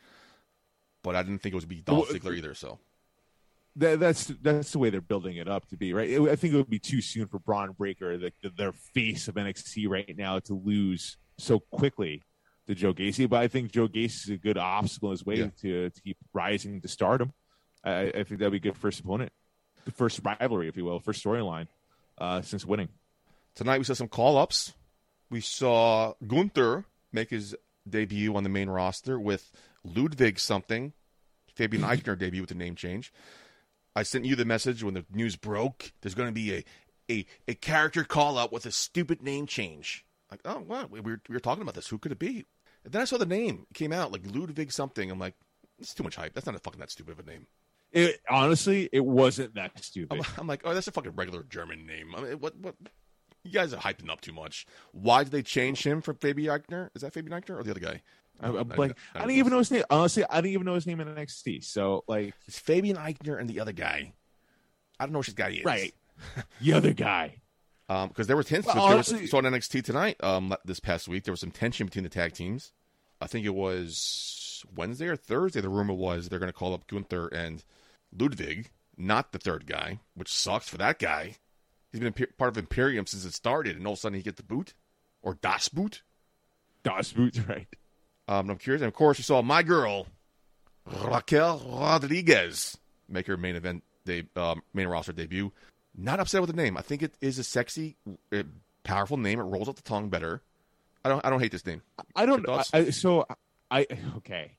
[1.01, 2.53] but I didn't think it was be Dolph Well, Ziggler either.
[2.53, 2.77] So
[3.77, 6.09] that, that's that's the way they're building it up to be, right?
[6.09, 9.29] It- I think it would be too soon for Bron Breakker, the, the, their face
[9.29, 12.21] of NXT right now, to lose so quickly
[12.67, 13.29] to Joe Gacy.
[13.29, 15.47] But I think Joe Gacy is a good obstacle in his way Yeah.
[15.61, 17.31] to, to keep rising to stardom.
[17.83, 19.31] I, I think that'd be a good first opponent,
[19.85, 21.67] the first rivalry, if you will, first storyline
[22.21, 22.89] uh, since winning.
[23.55, 24.73] tonight we saw some call ups.
[25.29, 27.55] We saw Gunther make his
[27.89, 29.51] debut on the main roster with
[29.83, 30.93] Ludwig something.
[31.55, 33.11] Fabian Eichner debut with the name change.
[33.95, 35.91] I sent you the message when the news broke.
[36.01, 36.63] There's going to be a
[37.09, 40.05] a, a character call up with a stupid name change.
[40.29, 41.89] Like, oh, wow, we were, we were talking about this.
[41.89, 42.45] Who could it be?
[42.85, 43.65] And then I saw the name.
[43.69, 45.11] It came out like Ludwig something.
[45.11, 45.35] I'm like,
[45.77, 46.33] it's too much hype.
[46.33, 47.47] That's not a fucking that stupid of a name.
[47.91, 50.17] It, honestly, it wasn't that stupid.
[50.19, 52.15] I'm, I'm like, oh, that's a fucking regular German name.
[52.15, 52.75] I mean, what, what?
[53.43, 54.65] You guys are hyping up too much.
[54.91, 56.89] Why did they change him from Fabian Aichner?
[56.95, 58.01] Is that Fabian Aichner or the other guy?
[58.39, 59.83] I'm, I'm I- like, I- I, didn't even know his name.
[59.89, 61.63] Honestly, I didn't even know his name in NXT.
[61.65, 64.13] So, like, It's Fabian Aichner and the other guy.
[64.99, 65.65] I don't know which this guy is.
[65.65, 65.93] right,
[66.61, 67.41] the other guy.
[67.89, 68.65] Um, because there was hints.
[68.67, 71.87] Well, there was, so on NXT tonight, um, this past week, there was some tension
[71.87, 72.71] between the tag teams.
[73.19, 75.59] I think it was Wednesday or Thursday.
[75.59, 77.65] The rumor was they're going to call up Gunther and
[78.17, 81.35] Ludwig, not the third guy, which sucks for that guy.
[81.91, 84.37] He's been part of Imperium since it started, and all of a sudden he gets
[84.37, 84.73] the boot
[85.21, 86.03] or Das Boot.
[86.83, 87.67] Das Boot's right.
[88.27, 88.81] Um, I'm curious.
[88.81, 90.07] And of course, you saw my girl,
[90.85, 92.77] Raquel Rodriguez,
[93.09, 95.51] make her main event, de- um, main roster debut.
[95.97, 96.77] Not upset with the name.
[96.77, 97.97] I think it is a sexy,
[98.31, 98.43] uh,
[98.83, 99.39] powerful name.
[99.39, 100.41] It rolls off the tongue better.
[101.03, 101.25] I don't.
[101.25, 101.81] I don't hate this name.
[102.15, 102.63] I don't know.
[102.73, 103.25] I, so
[103.69, 103.87] I
[104.17, 104.51] okay.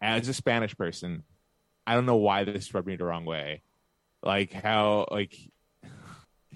[0.00, 1.24] As a Spanish person,
[1.88, 3.62] I don't know why this rubbed me the wrong way.
[4.22, 5.34] Like how like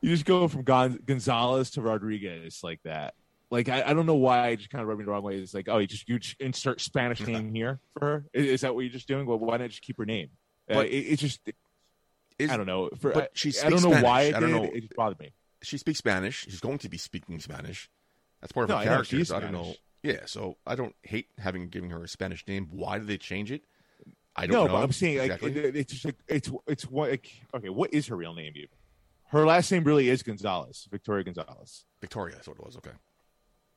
[0.00, 3.14] you just go from Gon- Gonzalez to Rodriguez like that.
[3.50, 5.36] Like I, I don't know why I just kind of rubbed me the wrong way.
[5.38, 8.24] It's like oh, you just you just insert Spanish name here for her.
[8.32, 9.26] Is, is that what you're just doing?
[9.26, 10.28] Well, why not just keep her name?
[10.70, 11.40] uh, But- it, just
[12.38, 12.88] Is, I don't know.
[13.00, 14.56] For, but I, she I don't know why it I don't did.
[14.62, 14.64] know.
[14.72, 15.32] It just bothered me.
[15.62, 16.44] She speaks Spanish.
[16.44, 17.90] She's going to be speaking Spanish.
[18.40, 19.34] That's part of No, her character.
[19.34, 19.74] I don't know.
[20.02, 20.20] Yeah.
[20.24, 22.68] So I don't hate having giving her a Spanish name.
[22.70, 23.62] Why did they change it?
[24.36, 24.72] I don't no, know.
[24.74, 25.56] but I'm saying like exactly.
[25.56, 27.68] it- it's just like it's it's what like, okay.
[27.68, 28.52] What is her real name?
[28.56, 28.68] Even
[29.28, 31.84] her last name really is Gonzalez, Victoria Gonzalez.
[32.00, 32.34] Victoria.
[32.36, 32.76] That's what it was.
[32.76, 32.90] Okay.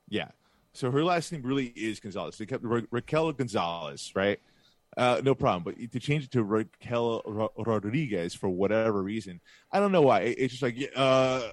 [0.10, 0.30] Yeah.
[0.74, 2.38] So her last name really is Gonzalez.
[2.38, 4.39] They kept Ra- Raquel Gonzalez, right?
[4.97, 5.64] Uh, no problem.
[5.64, 9.41] But to change it to Raquel Ro- Rodriguez for whatever reason,
[9.72, 10.22] I don't know why.
[10.22, 11.49] It- it's just like uh,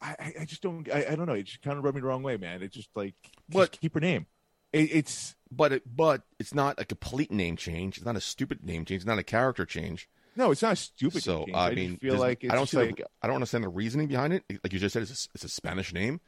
[0.00, 0.88] I, I- just don't.
[0.92, 1.34] I, I don't know.
[1.34, 2.62] It just kind of rubbed me the wrong way, man.
[2.62, 4.26] It's just like just What- keep her name.
[4.72, 7.96] It, it's But it, but it's not a complete name change.
[7.96, 8.98] It's not a stupid name change.
[9.00, 10.08] It's not a character change.
[10.36, 11.22] no, it's not a stupid.
[11.22, 11.56] So change.
[11.56, 14.32] I just mean, feel like I don't like the, I don't understand the reasoning behind
[14.32, 14.44] it.
[14.62, 16.20] Like you just said, it's a, it's a Spanish name,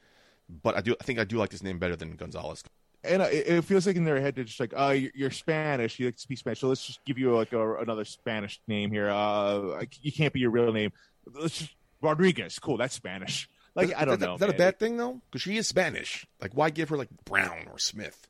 [0.49, 2.65] but I do I think I do like this name better than Gonzalez.
[3.05, 5.31] and uh, it, it feels like in their head they're just like, oh, you're, you're
[5.31, 8.61] Spanish, you like to speak Spanish, so let's just give you like a, another Spanish
[8.67, 9.09] name here.
[9.09, 10.91] Uh, you can't be your real name.
[11.33, 12.59] Let's just Rodriguez.
[12.59, 13.49] Cool, that's Spanish.
[13.77, 14.35] Like Is- I don't is that, know.
[14.35, 15.21] Is that a bad thing though?
[15.31, 16.27] Because she is Spanish.
[16.41, 18.27] Like why give her like Brown or Smith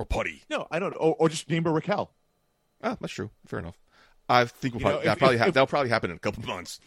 [0.00, 0.42] or Putty?
[0.50, 0.94] No, I don't.
[0.94, 2.12] Or, or just name her Raquel.
[2.82, 3.30] Ah, that's true.
[3.46, 3.78] Fair enough.
[4.28, 6.16] I think we'll You know, probably, that probably if, ha- if, that'll probably happen in
[6.16, 6.80] a couple of months.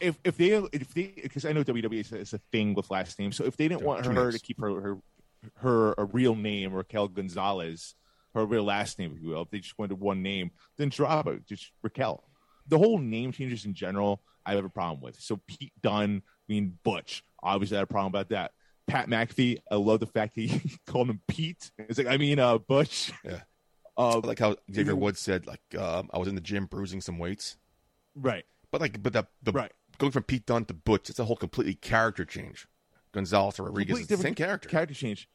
[0.00, 2.90] If if they if they because I know WWE is a, is a thing with
[2.90, 4.98] last names, so if they didn't Yeah, want her to keep her her
[5.56, 7.94] her a real name Raquel Gonzalez,
[8.34, 11.26] her real last name, if you will, if they just wanted one name, then drop
[11.26, 12.22] it, just Raquel.
[12.68, 15.20] The whole name changes in general, I have a problem with.
[15.20, 18.52] So Pete Dunne, I mean Butch, obviously I had a problem about that.
[18.92, 21.70] Pat McAfee, I love the fact he called him Pete.
[21.78, 23.10] It's like I mean uh Butch.
[23.24, 23.40] Yeah.
[23.96, 27.18] Uh, like how Xavier Woods said, like um, I was in the gym bruising some
[27.18, 27.58] weights,
[28.14, 28.44] right.
[28.70, 29.70] but like, but the, the Right.
[29.98, 32.66] going from Pete Dunne to Butch, it's a whole completely character change.
[33.12, 35.28] Gonzalez or Rodriguez, the same character, Character change.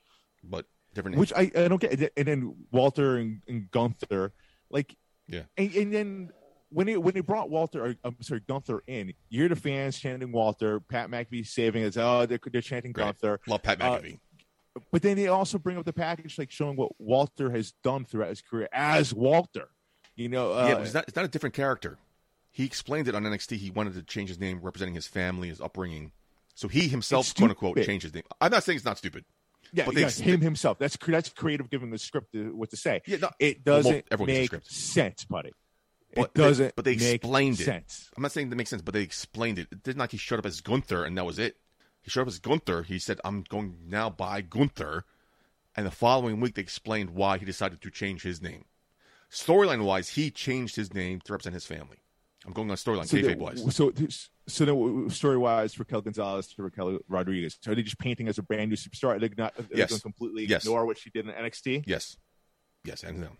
[0.44, 1.18] but different.
[1.18, 2.12] Which I, I don't get.
[2.18, 4.34] And then Walter and, and Gunther,
[4.72, 4.96] like,
[5.28, 5.44] Yeah.
[5.56, 6.30] and, and then
[6.70, 10.32] when he when they brought Walter, or, I'm sorry, Gunther in, you're the fans chanting
[10.32, 11.98] Walter, Pat McAfee saving us.
[11.98, 13.06] Oh, they're, they're chanting Right.
[13.06, 14.20] Gunther, Love Pat uh, McAfee.
[14.92, 18.30] but then they also bring up the package like showing what Walter has done throughout
[18.30, 19.70] his career as Walter.
[20.16, 21.98] You know, uh, yeah, it's not, it's not a different character.
[22.52, 23.58] He explained it on NXT.
[23.58, 26.12] He wanted to change his name, representing his family, his upbringing.
[26.56, 28.24] So he himself, quote unquote, changed his name.
[28.42, 29.26] I'm not saying it's not stupid.
[29.72, 30.80] yeah, but they yeah, him himself.
[30.80, 33.04] That's that's creative, giving the script to, what to say.
[33.06, 35.52] Yeah, no, It doesn't make sense, buddy.
[36.18, 36.76] But it they- doesn't.
[36.76, 37.84] but they make explained it.
[38.16, 39.68] I'm not saying that makes sense, but they explained it.
[39.72, 41.58] It didn't like he showed up as Gunther and that was it.
[42.02, 42.84] He showed up as Gunther.
[42.84, 45.04] He said, "I'm going now by Gunther,"
[45.76, 48.66] and the following week they explained why he decided to change his name.
[49.32, 51.98] Storyline wise, he changed his name to represent his family.
[52.46, 53.76] I'm going on storyline, So, kayfabe wise.
[53.76, 53.92] so,
[54.48, 57.58] so then, story wise, Raquel Gonzalez to Raquel Rodriguez.
[57.60, 59.16] So are they just painting as a brand new superstar?
[59.16, 59.90] Are they not are they Yes.
[59.90, 60.64] going completely Yes.
[60.64, 61.84] ignore what she did in NXT?
[61.86, 62.16] Yes,
[62.86, 63.32] yes, and no.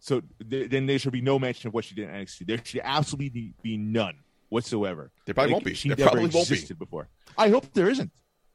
[0.00, 2.46] So th- then there should be no mention of what she did in NXT.
[2.46, 4.16] There should absolutely be none
[4.48, 5.12] whatsoever.
[5.26, 5.74] There probably Like, won't be.
[5.74, 6.54] She There never probably won't be.
[6.54, 7.08] existed before.
[7.36, 8.10] I hope there isn't.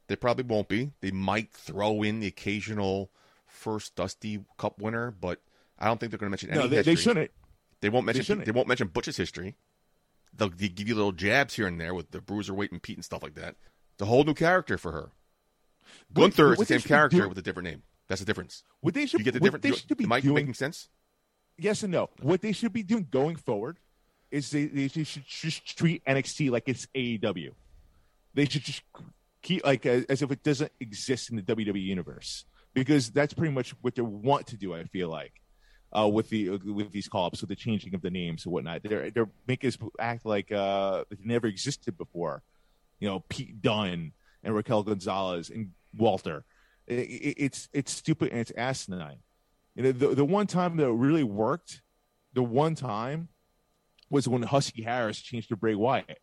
[0.08, 0.92] They probably won't be.
[1.00, 3.10] They might throw in the occasional
[3.46, 5.40] first Dusty Cup winner, but
[5.78, 7.30] I don't think they're going to mention any No, they, they shouldn't.
[7.80, 8.20] They won't mention.
[8.20, 8.54] They, shouldn't.
[8.56, 9.54] won't mention Butch's history.
[10.36, 13.04] They'll g- give you little jabs here and there with the bruiserweight and Pete and
[13.04, 13.54] stuff like that.
[13.94, 15.10] It's a whole new character for her.
[16.12, 17.82] Gunther is the same character doing- with a different name.
[18.08, 18.62] That's the difference.
[18.82, 19.62] Would they should You get the what different.
[19.62, 20.88] They do- should be am I doing, making sense?
[21.58, 22.10] Yes and no.
[22.20, 23.78] What they should be doing going forward
[24.30, 27.52] is they, they should just treat NXT like it's AEW.
[28.34, 28.82] They should just
[29.42, 32.44] keep like as, as if it doesn't exist in the WWE universe
[32.74, 34.74] because that's pretty much what they want to do.
[34.74, 35.32] I feel like
[35.96, 38.82] uh, with the with these call ups, with the changing of the names and whatnot,
[38.82, 42.42] they're they're making us act like uh, it never existed before.
[43.00, 46.44] You know, Pete Dunne and Raquel Gonzalez and Walter.
[46.86, 49.18] It, it, it's it's stupid and it's asinine.
[49.76, 51.82] You know, the the one time that really worked,
[52.32, 53.28] the one time
[54.10, 56.18] was when Husky Harris changed to Bray Wyatt.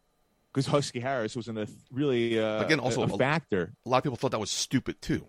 [0.52, 3.98] Because Husky Harris was in a really uh, Again, also a, a- factor, A lot
[4.00, 5.26] of people thought that was stupid too.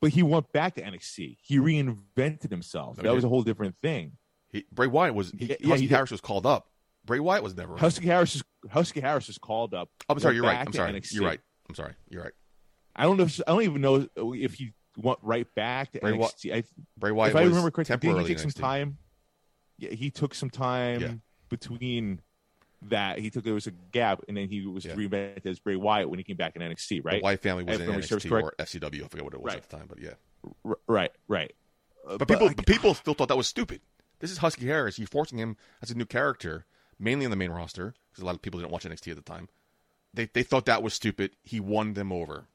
[0.00, 1.36] but he went back to NXT.
[1.42, 2.96] He reinvented himself.
[2.96, 4.12] No, that was a whole different thing.
[4.52, 5.30] He, Bray Wyatt was.
[5.30, 5.94] He, Yeah, Husky he.
[5.94, 6.68] Harris was called up.
[7.04, 7.76] Bray Wyatt was never.
[7.76, 9.90] Husky Harris is Husky Harris was called up.
[10.08, 10.34] I'm sorry.
[10.36, 10.66] You're right.
[10.66, 11.00] I'm sorry.
[11.10, 11.40] You're right.
[11.68, 11.92] I'm sorry.
[12.08, 12.32] You're right.
[12.96, 13.24] I don't know.
[13.24, 16.54] If, I don't even know if he went right back to Bray NXT.
[16.54, 16.64] I,
[16.98, 18.98] Bray Wyatt if I remember correctly, did he temporarily take some time?
[19.78, 21.14] Yeah, he took some time Yeah.
[21.48, 22.20] between
[22.82, 23.18] that.
[23.18, 24.94] He took there was a gap, and then he was Yeah.
[24.94, 27.00] reinvented as Bray Wyatt when he came back in NXT.
[27.04, 29.04] Right, The Wyatt family was in NXT or FCW.
[29.04, 29.56] I forget what it was Right.
[29.62, 30.14] at the time, but yeah.
[30.64, 31.54] R- right, right.
[32.08, 33.80] Uh, But people, I- but people still thought that was stupid.
[34.20, 34.98] This is Husky Harris.
[34.98, 36.64] You're forcing him as a new character,
[36.98, 39.22] mainly on the main roster, because a lot of people didn't watch NXT at the
[39.22, 39.48] time.
[40.14, 41.36] They they thought that was stupid.
[41.42, 42.46] He won them over.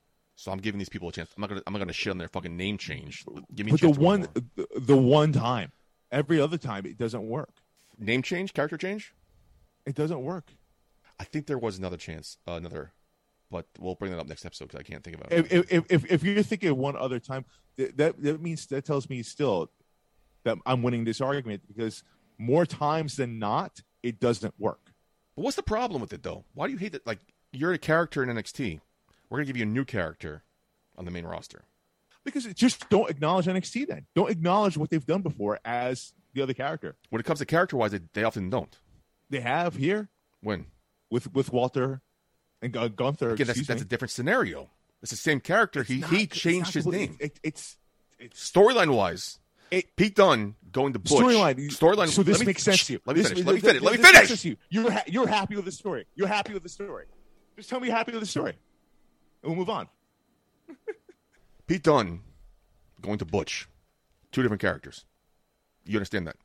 [0.42, 1.30] So I'm giving these people a chance.
[1.38, 3.24] I'm not gonna I'm not gonna shit on their fucking name change.
[3.54, 5.72] Give me but the one, the, the one time,
[6.12, 7.52] every other time, it doesn't work.
[8.00, 9.14] name change, character change.
[9.86, 10.46] It doesn't work.
[11.20, 12.92] I think there was another chance, uh, another,
[13.52, 15.52] but we'll bring that up next episode because I can't think about it.
[15.52, 17.46] If, if, if, if you're thinking one other time,
[17.78, 19.70] th- that that means that tells me still
[20.44, 22.04] that I'm winning this argument because
[22.40, 24.92] more times than not, it doesn't work.
[25.36, 26.46] But what's the problem with it though?
[26.56, 27.06] Why do you hate that?
[27.06, 27.20] Like
[27.52, 28.80] you're a character in NXT.
[29.32, 30.44] We're gonna give you a new character
[30.98, 31.64] on the main roster.
[32.24, 33.88] Because it just don't acknowledge NXT.
[33.88, 36.96] Then don't acknowledge what they've done before as the other character.
[37.10, 38.78] When it comes to character wise, they, they often don't.
[39.30, 40.10] They have here
[40.42, 40.66] When
[41.10, 42.02] with with Walter
[42.62, 43.32] and uh, Gunther.
[43.32, 44.70] again, that's that's a different scenario.
[45.02, 45.82] It's the same character.
[45.82, 47.18] He Not- he changed his name.
[47.20, 47.78] It, it's
[48.20, 49.40] it's Storyline wise,
[49.72, 51.14] It- Pete Dunne going to Butch.
[51.14, 51.56] storyline.
[51.72, 52.10] Storyline.
[52.10, 53.00] So this me- makes sense to you.
[53.06, 53.46] Let me This- finish.
[53.46, 53.82] Let me finish.
[53.82, 54.42] Let me finish.
[54.42, 54.58] to you.
[54.70, 56.06] You're ha- you're happy with the story.
[56.16, 57.06] You're happy with the story.
[57.56, 58.54] Just tell me you're happy with the story,
[59.44, 59.88] we'll move on.
[61.68, 62.22] Pete Dunne
[63.02, 63.68] going to Butch.
[64.32, 65.06] Two different characters.
[65.86, 66.38] You understand that?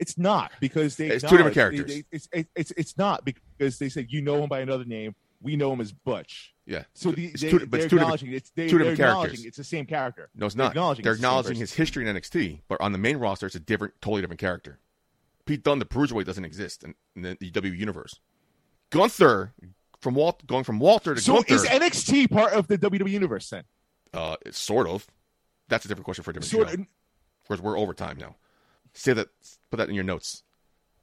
[0.00, 1.08] It's not because they.
[1.08, 1.86] It's two different characters.
[1.86, 5.14] they- it's, it's it's it's not because they said you know him by another name.
[5.40, 6.52] We know him as Butch.
[6.66, 6.82] Yeah.
[6.94, 9.46] So the, It's they, two- they're acknowledging it's they, two they're different acknowledging characters.
[9.46, 10.30] it's the same character.
[10.34, 10.72] No, it's They're not.
[10.72, 13.54] acknowledging They're it's the acknowledging his history in NXT, but on the main roster, it's
[13.54, 14.78] a different, totally different character.
[15.46, 18.18] Pete Dunne, the Bruiserweight, doesn't exist in, in the, the W universe.
[18.90, 19.52] Gunther,
[20.00, 23.50] from Walt, going from Walter to So Gunther, is NXT part of the WWE universe
[23.50, 23.64] then?
[24.14, 25.06] uh, it's sort of.
[25.68, 26.74] That's a different question for a different Sort show.
[26.74, 26.86] of,
[27.46, 28.36] Because we're over time now.
[28.94, 29.28] Say that.
[29.70, 30.42] Put that in your notes.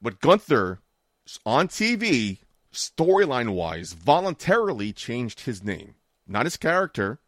[0.01, 0.79] But Gunther,
[1.45, 2.39] on TV,
[2.73, 5.95] storyline wise, voluntarily changed his name.
[6.27, 7.19] Not his character,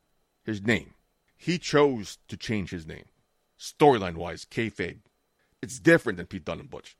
[0.43, 0.93] his name.
[1.35, 3.05] He chose to change his name.
[3.59, 4.99] Storyline wise, kayfabe.
[5.61, 6.97] It's different than Pete Dunne and Butch.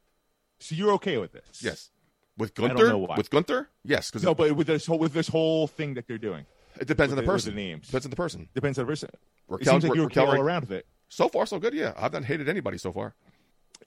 [0.60, 1.62] so you're okay with this?
[1.62, 1.90] Yes.
[2.38, 3.16] With I don't Gunther, know why.
[3.18, 6.08] with Gunther, yes, because No, it, but with this whole with this whole thing that
[6.08, 6.46] they're doing,
[6.80, 7.56] it depends on the the- person.
[7.56, 7.88] the names.
[7.88, 8.50] Depends on the person.
[8.54, 9.10] depends on the person.
[9.14, 10.86] It Raquel- seems like you're Raquel- all around with it.
[11.10, 11.74] So far, so good.
[11.74, 13.16] Yeah, I've not hated anybody so far.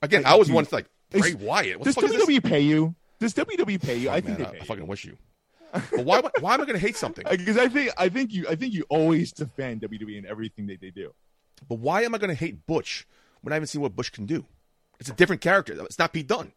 [0.01, 1.79] Again, I- I was dude, one like Bray Wyatt.
[1.79, 2.25] What Does fuck is this?
[2.25, 2.95] WWE pay you?
[3.19, 4.09] Does WWE pay you?
[4.09, 4.65] Oh, I Fuck, think man, they I, pay.
[4.65, 5.17] fucking wish you.
[5.91, 6.21] But why?
[6.41, 7.25] Why am I going to hate something?
[7.29, 10.81] Because I think I think you I think you always defend WWE and everything that
[10.81, 11.13] they do.
[11.69, 13.07] But why am I going to hate Butch
[13.41, 14.45] when I haven't seen what Butch can do?
[14.99, 15.73] It's a different character.
[15.85, 16.51] It's not Pete Dunne.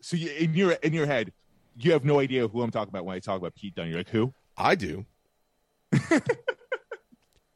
[0.00, 1.32] So you, in your in your head,
[1.78, 3.88] you have no idea who I'm talking about when I talk about Pete Dunne.
[3.88, 4.32] You're like, who?
[4.56, 5.04] I do.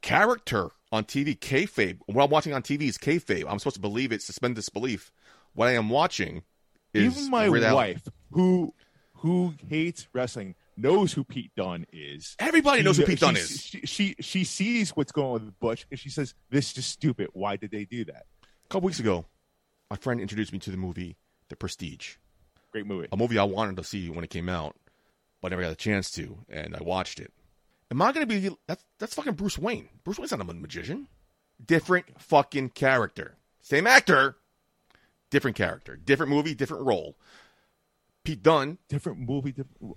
[0.03, 1.99] character on TV, kayfabe.
[2.07, 3.45] What I'm watching on TV is kayfabe.
[3.49, 5.13] I'm supposed to believe it, suspend disbelief.
[5.55, 6.43] What I am watching
[6.93, 8.75] is Even my wife, who
[9.15, 12.35] who hates wrestling, knows who Pete Dunne is.
[12.39, 13.61] Everybody knows who Pete She- Dunne is.
[13.61, 17.29] She, she she sees what's going on with Butch, and she says, "This is stupid.
[17.33, 19.27] Why did they do that?" A couple weeks ago,
[19.91, 21.17] my friend introduced me to the movie
[21.49, 22.17] The Prestige.
[22.73, 23.09] Great movie.
[23.11, 24.77] a movie I wanted to see when it came out,
[25.41, 27.33] but never got a chance to, and I watched it.
[27.91, 29.89] Am I going to be that's that's fucking Bruce Wayne?
[30.05, 31.09] Bruce Wayne's not a magician.
[31.65, 34.37] Different fucking character, same actor,
[35.31, 37.17] different character, different movie, different role.
[38.25, 39.53] Pete Dunne, different movie.
[39.53, 39.97] Different...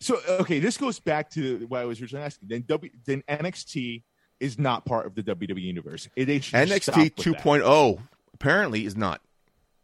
[0.00, 2.48] So uh, okay, this goes back to what I was originally asking.
[2.48, 4.02] Then W, then NXT
[4.38, 6.08] is not part of the WWE universe.
[6.14, 7.16] It, they NXT with that.
[7.16, 8.00] 2.0 oh,
[8.32, 9.20] apparently is not.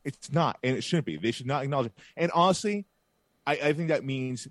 [0.05, 1.17] It's not, and it shouldn't be.
[1.17, 1.93] They should not acknowledge it.
[2.17, 2.87] And honestly,
[3.47, 4.49] I, I think that means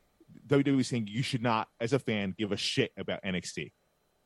[0.47, 3.72] WWE saying you should not, as a fan, give a shit about NXT.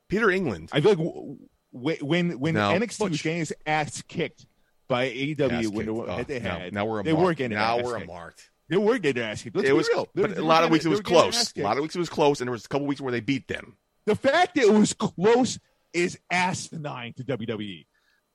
[0.10, 0.70] Peter England.
[0.74, 1.38] I feel like w-
[1.74, 3.24] w- when when No, NXT was Butch.
[3.24, 4.46] getting his ass kicked
[4.88, 5.96] by AEW Ass when kicked.
[5.96, 7.26] they, Oh, head to now, now we're a they mark.
[7.26, 8.12] were getting now their ass we're a kicked.
[8.12, 8.50] marked.
[8.70, 9.56] They were getting their ass kicked.
[9.56, 10.08] Let's it was, real.
[10.14, 11.54] But a lot of getting- weeks it they was were getting their close.
[11.58, 13.22] A lot of weeks it was close, and there was a couple weeks where they
[13.22, 13.76] beat them.
[14.06, 15.58] The fact that it was close
[15.94, 17.86] is asinine to WWE.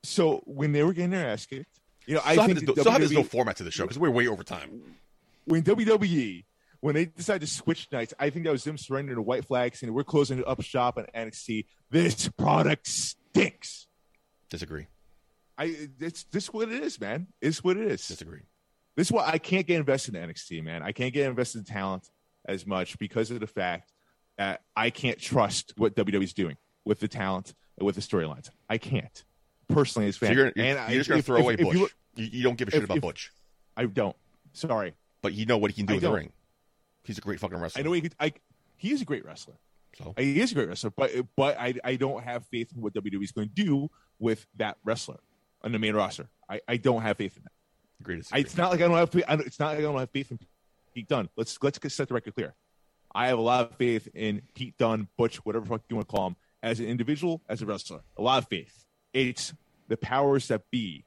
[0.04, 2.80] So when they were getting their ass kicked, you know, I Still think have, that
[2.80, 4.82] still have there's no format to the show because we're way over time.
[5.44, 6.44] when WWE
[6.80, 9.82] when they decided to switch nights, I think that was them surrendering to white flags
[9.82, 11.66] and we're closing up shop at NXT.
[11.90, 13.88] This product stinks.
[14.48, 14.86] Disagree.
[15.58, 17.26] I it's this what it is, man.
[17.42, 18.06] It's what it is.
[18.08, 18.42] Disagree.
[18.96, 20.82] This is why I can't get invested in NXT, man.
[20.82, 22.08] I can't get invested in talent
[22.46, 23.92] as much because of the fact
[24.38, 26.56] that I can't trust what WWE's doing
[26.86, 28.48] with the talent and with the storylines.
[28.70, 29.24] I can't
[29.68, 30.36] personally as a So fan.
[30.36, 31.74] you're, you're, and you're I, just going to throw if- away if Butch.
[31.74, 33.32] you You, you don't give a shit if- about if- Butch,
[33.76, 34.16] I don't.
[34.52, 34.94] Sorry.
[35.22, 36.32] but you know what he can do I in the ring.
[37.04, 37.80] He's a great fucking wrestler.
[37.80, 38.14] I know he could.
[38.18, 38.32] I
[38.76, 39.54] he is a great wrestler.
[39.96, 42.92] So He is a great wrestler, but but I I don't have faith in what
[42.94, 45.18] WWE is going to do with that wrestler
[45.62, 46.28] on the main roster.
[46.48, 47.52] I, I don't have faith in that.
[48.32, 49.10] I, it's not like I don't have.
[49.10, 50.38] fa- I don't, it's not like I don't have faith in
[50.94, 51.28] Pete Dunne.
[51.36, 52.54] Let's let's set the record clear.
[53.14, 56.14] I have a lot of faith in Pete Dunne, Butch, whatever fuck you want to
[56.14, 58.00] call him, as an individual, as a wrestler.
[58.18, 58.84] A lot of faith.
[59.12, 59.52] It's
[59.88, 61.04] the powers that be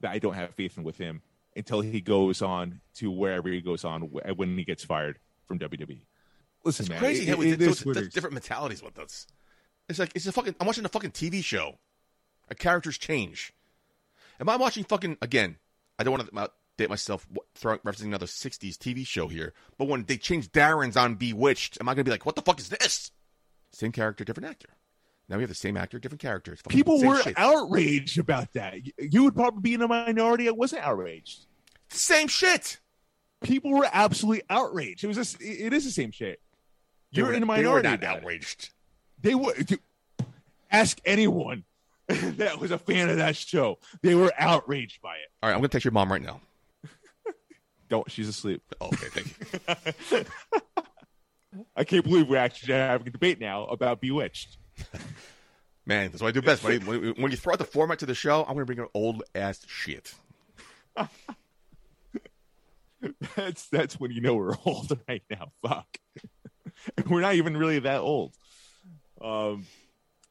[0.00, 1.22] that I don't have faith in with him
[1.56, 6.04] until he goes on to wherever he goes on when he gets fired from WWE.
[6.64, 8.82] Listen, It's man, crazy it- how we it did is so, what it different mentalities
[8.82, 9.26] with us.
[9.88, 10.54] It's like it's a fucking.
[10.60, 11.78] I'm watching a fucking TV show.
[12.48, 13.52] A characters change.
[14.40, 15.56] Am I watching fucking again?
[15.98, 20.04] I don't want to date myself throwing referencing another '60s TV show here, but when
[20.04, 23.10] they change Darrin's on Bewitched, am I gonna be like, what the fuck is this?
[23.72, 24.70] Same character, different actor.
[25.28, 26.60] Now we have the same actor, different characters.
[26.68, 27.34] People were shit.
[27.38, 28.74] outraged about that.
[28.98, 31.46] You would probably be in a minority I wasn't outraged.
[31.88, 32.78] Same shit.
[33.42, 35.02] People were absolutely outraged.
[35.04, 36.40] It was just, it is the same shit.
[37.12, 37.88] They You're were- in a minority.
[37.88, 38.18] They were not it.
[38.22, 38.70] outraged.
[39.20, 39.54] They were.
[39.54, 39.80] dude,
[40.70, 41.64] ask anyone
[42.08, 43.78] that was a fan of that show.
[44.02, 45.30] They were outraged by it.
[45.42, 46.40] All right, I'm gonna text your mom right now.
[47.88, 48.10] Don't.
[48.10, 48.62] She's asleep.
[48.80, 50.24] Oh, okay, thank you.
[51.76, 54.58] I can't believe we're actually having a debate now about Bewitched.
[55.86, 56.64] Man, that's what I do best.
[56.64, 58.88] When, when, when you throw out the format to the show, I'm gonna bring an
[58.94, 60.14] old ass shit.
[63.36, 65.52] That's that's when you know we're old right now.
[65.62, 65.98] Fuck.
[67.08, 68.32] we're not even really that old.
[69.20, 69.66] Um,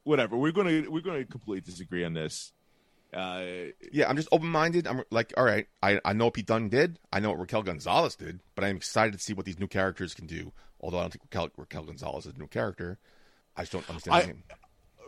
[0.04, 0.36] whatever.
[0.38, 2.52] We're gonna we're gonna completely disagree on this.
[3.14, 3.44] Uh,
[3.92, 4.88] Yeah, I'm just open minded.
[4.88, 6.98] I'm like, all right, I, I know what Pete Dunne did.
[7.12, 10.16] I know what Raquel Gonzalez did, but I'm excited to see what these new characters
[10.16, 10.52] can do.
[10.82, 12.98] Although I don't think Raquel, Raquel Gonzalez is a new character.
[13.56, 14.44] I just don't understand I- the name.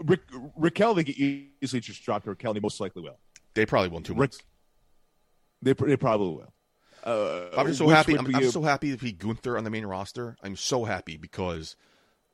[0.03, 2.53] Ra- Raquel, they could easily just drop to Raquel.
[2.53, 3.17] They most likely will.
[3.53, 4.39] They probably won two Rick- months.
[5.61, 6.53] They they probably will.
[7.03, 8.17] Uh, I'm just so happy.
[8.17, 10.35] I'm, I'm so happy to be Gunther on the main roster.
[10.43, 11.75] I'm so happy because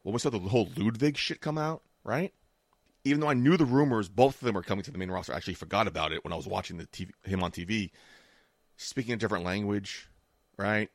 [0.03, 2.33] when we saw the whole Ludwig shit come out, right?
[3.03, 5.33] Even though I knew the rumors, both of them are coming to the main roster.
[5.33, 7.91] I actually forgot about it when I was watching the TV, him on TV,
[8.77, 10.07] speaking a different language,
[10.57, 10.89] right?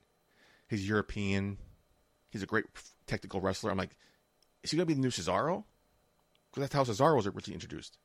[0.69, 1.59] He's European.
[2.31, 2.65] He's a great
[3.07, 3.71] technical wrestler.
[3.71, 3.97] I'm like,
[4.67, 5.65] is he gonna be the new Cesaro?
[6.51, 7.99] Because that's how Cesaro was originally introduced.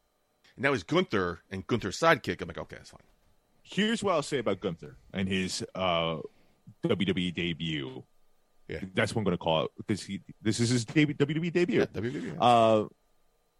[0.56, 2.42] And now he's Gunther and Gunther's sidekick.
[2.42, 3.02] I'm like, okay, that's fine.
[3.64, 6.18] Here's what I'll say about Gunther and his uh,
[6.86, 8.04] WWE debut.
[8.68, 8.80] Yeah.
[8.94, 11.80] That's what I'm going to call it because he this is his debut, WWE debut.
[11.80, 12.38] Yeah, WWE.
[12.40, 12.88] Uh,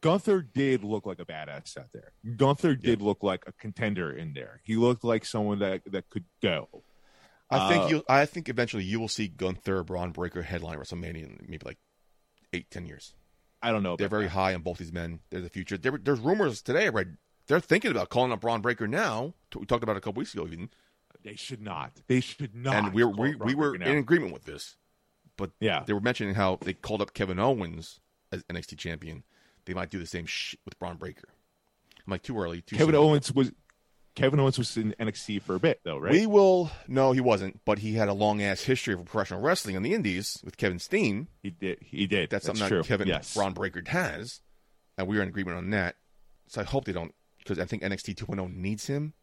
[0.02, 2.12] Gunther did look like a badass out there.
[2.36, 4.62] Gunther did look like a contender in there.
[4.64, 6.68] He looked like someone that that could go.
[7.50, 8.04] I think Uh, you.
[8.10, 11.78] I think eventually you will see Gunther, Bron Breakker headline WrestleMania maybe like
[12.54, 13.14] eight, ten years.
[13.62, 13.96] I don't know.
[13.96, 14.32] They're very that.
[14.32, 15.20] high on both these men.
[15.30, 15.78] They're the future.
[15.78, 16.90] There, there's rumors today.
[16.90, 17.08] right?
[17.48, 19.34] they're thinking about calling up Bron Breakker now.
[19.56, 20.70] We talked about it a couple weeks ago, even,
[21.24, 22.02] They should not.
[22.08, 22.76] They should not.
[22.76, 24.78] and we were we, we were in agreement with this.
[25.38, 25.84] But Yeah.
[25.86, 28.00] they were mentioning how they called up Kevin Owens
[28.32, 29.24] as NXT champion.
[29.66, 31.30] They might do the same shit with Bron Breakker.
[32.06, 32.62] I'm like too early.
[32.62, 32.96] Too.
[32.96, 33.52] Owens was
[34.16, 36.12] Kevin Owens was in NXT for a bit though, right?
[36.12, 36.70] We will.
[36.88, 37.62] No, he wasn't.
[37.66, 40.80] But he had a long ass history of professional wrestling in the Indies with Kevin
[40.80, 41.28] Steen.
[41.42, 41.78] he did.
[41.82, 42.30] He did.
[42.30, 42.82] That's, That's, something true.
[42.82, 43.34] that Kevin yes.
[43.34, 44.42] Bron Breakker has,
[44.98, 45.96] and we are in agreement on that.
[46.48, 49.14] So I hope they don't, because I think NXT 2.0 needs him.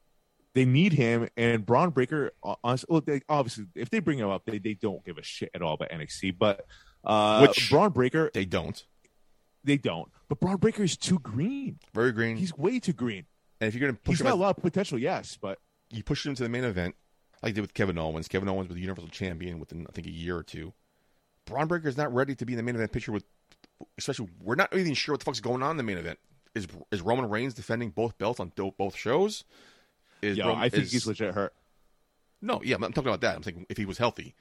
[0.55, 2.33] they need him and Bron Breakker.
[2.43, 5.51] uh, Honestly, they, obviously, if they bring him up, they, they don't give a shit
[5.55, 6.37] at all about NXT.
[6.39, 6.65] But
[7.05, 8.83] uh, Which- Bron Breakker, They don't.
[9.63, 10.09] they don't.
[10.31, 11.79] But Bron Breakker is too green.
[11.93, 12.39] Very green.
[12.39, 13.27] He's way too green.
[13.61, 15.59] And if you're going to push He's him, got a lot of potential, yes, but
[15.91, 16.95] you push him to the main event,
[17.43, 18.29] like you did with Kevin Owens.
[18.29, 20.73] Kevin Owens was the Universal Champion within I think a year or two.
[21.47, 23.25] Bron Breakker is not ready to be in the main event picture with,
[23.97, 26.19] especially we're not even sure what the fuck's going on in the main event.
[26.55, 29.45] Is is Roman Reigns defending both belts on both shows?
[30.23, 31.53] Is Yo, Roman- I think is- he's legit hurt.
[32.41, 33.35] No, yeah, I'm I'm talking about that.
[33.35, 34.35] I'm thinking if he was healthy,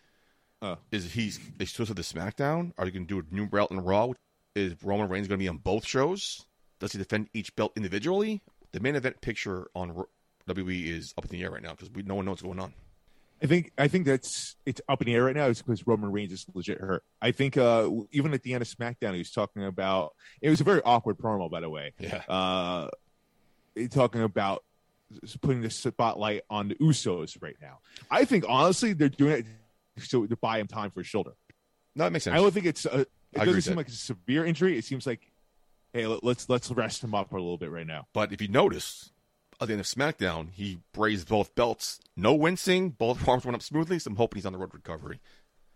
[0.61, 0.77] Oh.
[0.91, 2.73] is he's they supposed to the SmackDown?
[2.77, 4.11] Are they going to do a new belt in Raw?
[4.55, 6.45] Is Roman Reigns going to be on both shows?
[6.79, 8.41] Does he defend each belt individually?
[8.71, 10.05] The main event picture on
[10.47, 12.59] WWE is up in the air right now because we no one knows what's going
[12.59, 12.73] on.
[13.41, 15.45] I think I think that's it's up in the air right now.
[15.45, 17.03] Is because Roman Reigns is legit hurt.
[17.21, 20.15] I think uh, even at the end of SmackDown, he was talking about.
[20.41, 21.93] It was a very awkward promo, by the way.
[21.99, 22.87] Yeah, Uh,
[23.91, 24.63] talking about
[25.41, 27.79] putting the spotlight on the Usos right now.
[28.09, 29.45] I think honestly, they're doing it
[30.03, 31.31] so to buy him time for his shoulder.
[31.95, 32.33] no, that makes sense.
[32.33, 32.85] I don't think it's.
[32.85, 33.09] A, it
[33.39, 34.77] I doesn't seem like a severe injury.
[34.77, 35.31] It seems like,
[35.97, 38.07] hey, let- let's let's rest him up for a little bit right now.
[38.13, 39.11] But if you notice,
[39.59, 41.99] at the end of SmackDown, he raised both belts.
[42.15, 42.91] No wincing.
[42.91, 43.99] Both arms went up smoothly.
[43.99, 45.19] So I'm hoping he's on the road to recovery.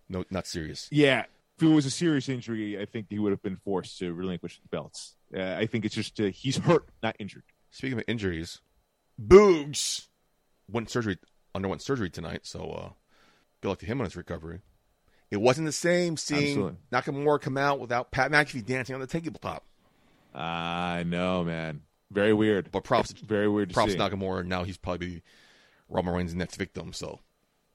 [0.07, 0.87] No, not serious.
[0.91, 1.25] Yeah,
[1.57, 4.59] if it was a serious injury, I think he would have been forced to relinquish
[4.61, 5.15] the belts.
[5.35, 7.43] Uh, I think it's just uh, he's hurt, not injured.
[7.69, 8.59] Speaking of injuries,
[9.19, 10.07] Boogs
[10.69, 11.17] went surgery
[11.55, 12.41] underwent surgery tonight.
[12.43, 12.89] So uh,
[13.61, 14.59] good luck to him on his recovery.
[15.29, 16.77] It wasn't the same seeing Absolutely.
[16.91, 19.63] Nakamura come out without Pat McAfee dancing on the tabletop.
[20.33, 21.81] I know, man.
[22.11, 22.71] Very weird.
[22.71, 23.97] But props, very weird to props see.
[23.97, 24.45] Nakamura.
[24.45, 25.23] Now he's probably
[25.89, 26.93] Roman Reigns' next victim.
[26.93, 27.19] So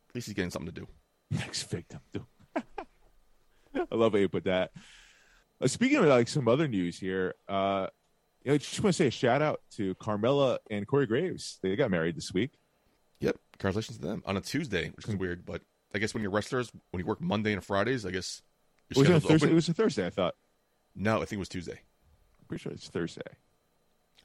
[0.08, 0.88] at least he's getting something to do.
[1.30, 2.00] Next victim.
[2.12, 2.24] Dude.
[2.56, 4.70] I love how you put that.
[5.60, 7.88] Uh, speaking of like some other news here, uh,
[8.42, 11.58] you know, I just want to say a shout out to Carmella and Corey Graves.
[11.62, 12.52] They got married this week.
[13.20, 13.36] Yep.
[13.52, 15.46] Congratulations to them on a Tuesday, which is weird.
[15.46, 15.62] But
[15.94, 18.42] I guess when you're wrestlers, when you work Monday and Fridays, I guess
[18.90, 19.50] your Was it, Thursday?
[19.50, 20.34] it was a Thursday, I thought.
[20.94, 21.80] No, I think it was Tuesday.
[22.48, 23.22] Pretty sure it's Thursday.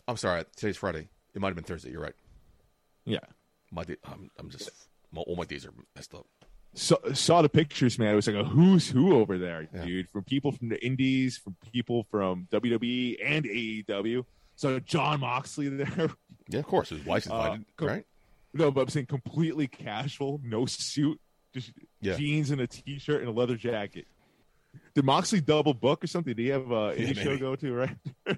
[0.08, 0.44] I'm sorry.
[0.56, 1.10] Today's Friday.
[1.34, 1.92] It might have been Thursday.
[1.92, 2.16] You're right.
[3.06, 3.20] Yeah.
[3.72, 4.70] My day, I'm, I'm just
[5.12, 6.26] my, all my days are messed up.
[6.74, 8.14] saw, saw the pictures, man.
[8.14, 9.86] It was like a who's who over there, Yeah.
[9.86, 10.10] dude.
[10.10, 14.26] From people from the Indies, from people from WWE and AEW.
[14.56, 16.10] So Jon Moxley there.
[16.50, 16.90] Yeah, of course.
[16.90, 17.88] His wife's Uh, invited, cool.
[17.88, 18.06] right?
[18.54, 21.20] no, but I'm saying completely casual, no suit,
[21.54, 22.18] just Yeah.
[22.18, 24.06] jeans and a t-shirt and a leather jacket.
[24.94, 26.34] Did Moxley double book or something?
[26.34, 27.96] Did he have uh, any Yeah, show go to right?
[28.26, 28.38] but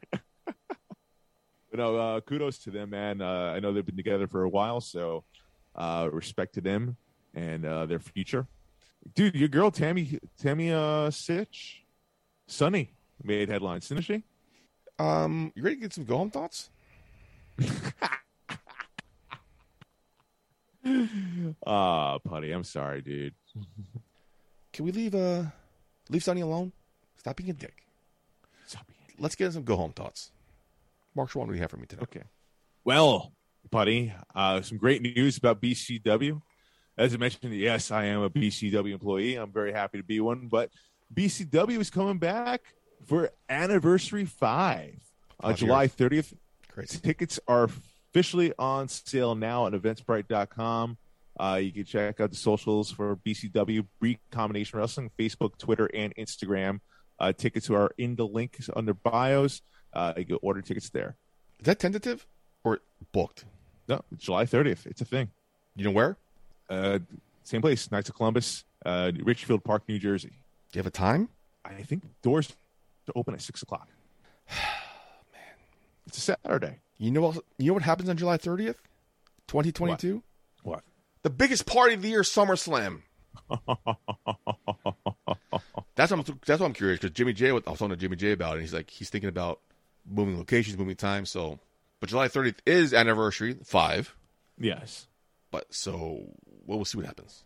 [1.74, 3.22] no, uh, kudos to them, man.
[3.22, 5.24] Uh, I know they've been together for a while, so
[5.76, 6.98] uh, respect to them
[7.34, 8.48] and uh, their future.
[9.16, 11.80] Dude, your girl Tammy Tammy uh, Sytch,
[12.48, 12.94] Sunny
[13.24, 14.24] made headlines, didn't she?
[15.00, 16.70] Um, you ready to get some go home thoughts?
[21.66, 22.52] Ah, putty.
[22.52, 23.34] I'm sorry, dude.
[24.74, 25.44] Can we leave uh
[26.10, 26.72] leave Sunny alone?
[27.18, 27.84] Stop being a dick.
[28.66, 30.32] Stop being- Let's get some go home thoughts.
[31.16, 32.02] Mark, what do you have for me today?
[32.04, 32.24] Okay.
[32.84, 33.32] Well,
[33.70, 36.42] buddy, uh, some great news about BCW.
[36.98, 39.36] As I mentioned, yes, I am a BCW employee.
[39.36, 40.48] I'm very happy to be one.
[40.48, 40.70] But
[41.14, 42.62] BCW is coming back
[43.06, 44.94] for Anniversary 5
[45.40, 46.34] on Five July 30th.
[46.72, 46.90] Great.
[46.90, 50.98] Tickets are officially on sale now at eventsbright.com.
[51.40, 56.80] Uh, you can check out the socials for BCW, Recombination Wrestling, Facebook, Twitter, and Instagram.
[57.20, 59.62] Uh, tickets are in the links under bios.
[59.94, 61.16] Uh, you can order tickets there.
[61.60, 62.28] Is that tentative
[62.64, 62.82] or
[63.12, 63.46] booked?
[63.88, 64.86] No, July 30th.
[64.86, 65.30] It's a thing.
[65.76, 66.18] You know where?
[66.70, 67.00] Uh,
[67.44, 70.30] same place, Knights of Columbus, uh, Richfield Park, New Jersey.
[70.30, 71.30] Do you have a time?
[71.66, 72.48] I think doors
[73.06, 73.88] to open at six o'clock.
[74.50, 75.42] Man,
[76.08, 76.80] it's a Saturday.
[76.98, 77.44] You know what?
[77.58, 78.76] You know what happens on July 30th,
[79.48, 80.22] 2022?
[81.24, 83.02] The biggest party of the year, SummerSlam.
[85.96, 86.40] that's what I'm.
[86.46, 87.50] That's what I'm curious because Jimmy J.
[87.50, 88.32] I was talking to Jimmy J.
[88.34, 88.54] about it.
[88.56, 89.60] and He's like he's thinking about
[90.10, 91.26] moving locations, moving time.
[91.26, 91.60] So,
[92.00, 94.16] but July 30th is anniversary five.
[94.58, 95.08] Yes.
[95.52, 96.26] But so
[96.66, 97.44] well, we'll see what happens.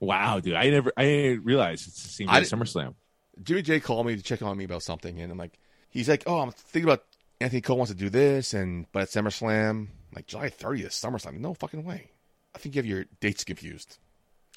[0.00, 0.54] Wow, dude!
[0.54, 2.94] I never, I didn't realize it's the same day as SummerSlam.
[3.42, 5.58] Jimmy J called me to check on me about something, and I'm like,
[5.88, 7.04] he's like, oh, I'm thinking about
[7.40, 11.38] Anthony Cole wants to do this, and but at SummerSlam, I'm like July 30th, SummerSlam,
[11.38, 12.10] no fucking way.
[12.54, 13.98] I think you have your dates confused.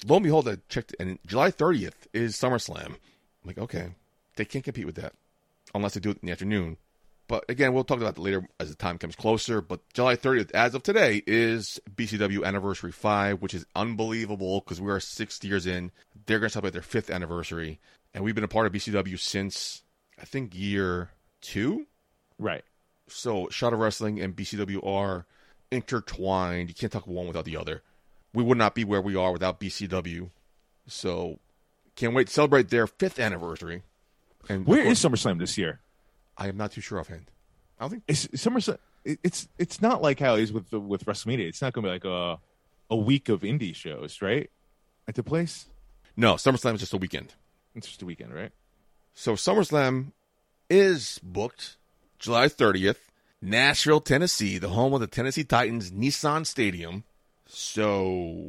[0.06, 2.86] Lo and behold, I checked, and July 30th is SummerSlam.
[2.86, 2.96] I'm
[3.44, 3.90] like, okay,
[4.36, 5.14] they can't compete with that
[5.74, 6.76] unless they do it in the afternoon.
[7.26, 9.60] But again, we'll talk about that later as the time comes closer.
[9.60, 14.90] But July 30th, as of today, is BCW Anniversary 5, which is unbelievable because we
[14.90, 15.92] are six years in.
[16.26, 17.80] They're going to celebrate their fifth anniversary.
[18.14, 19.82] And we've been a part of BCW since,
[20.18, 21.10] I think, year
[21.42, 21.86] two.
[22.38, 22.64] Right.
[23.08, 25.26] So Shot of Wrestling and BCW are
[25.70, 26.68] intertwined.
[26.68, 27.82] You can't talk one without the other.
[28.34, 30.30] We would not be where we are without BCW.
[30.86, 31.38] So
[31.96, 33.82] can't wait to celebrate their fifth anniversary.
[34.48, 35.80] And Where course, is SummerSlam this year?
[36.36, 37.30] I am not too sure offhand.
[37.78, 38.78] I don't think Is SummerSlam?
[39.04, 41.46] it's it's not like how it is with the, with WrestleMania.
[41.48, 42.38] It's not going to be like a
[42.90, 44.50] a week of indie shows, right?
[45.06, 45.66] At the place,
[46.16, 47.34] No, SummerSlam is just a weekend.
[47.74, 48.50] it's just a weekend, right?
[49.14, 50.12] So SummerSlam
[50.70, 51.76] is booked
[52.18, 52.96] July 30th,
[53.40, 57.04] Nashville, Tennessee, the home of the Tennessee Titans Nissan Stadium.
[57.46, 58.44] So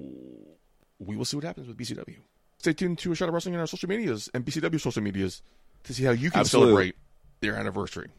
[0.99, 2.17] we will see what happens with BCW.
[2.57, 5.41] Stay tuned to a shot of wrestling in our social medias and BCW social medias
[5.83, 6.71] to see how you can Absolutely.
[6.71, 6.95] celebrate
[7.39, 8.09] their anniversary.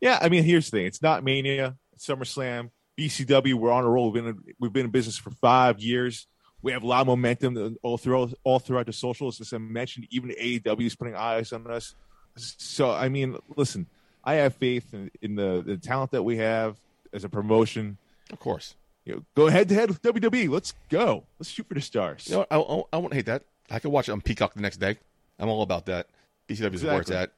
[0.00, 3.54] Yeah, I mean, here's the thing: it's not Mania, it's SummerSlam, BCW.
[3.54, 4.10] We're on a roll.
[4.10, 6.26] We've been in, we've been in business for five years.
[6.60, 9.40] We have a lot of momentum all throughout all throughout the socials.
[9.40, 11.94] As I mentioned, even AEW is putting eyes on us.
[12.36, 13.86] So, I mean, listen,
[14.28, 16.76] I have faith in, in the the talent that we have
[17.14, 17.96] as a promotion.
[18.30, 18.74] Of course.
[19.06, 20.50] You know, go head to head with WWE.
[20.50, 21.24] Let's go.
[21.38, 22.28] Let's shoot for the stars.
[22.28, 22.46] You know.
[22.50, 23.44] I, I, I won't hate that.
[23.70, 24.98] I could watch it on Peacock the next day.
[25.38, 26.08] I'm all about that.
[26.46, 27.32] BCW is where it's at.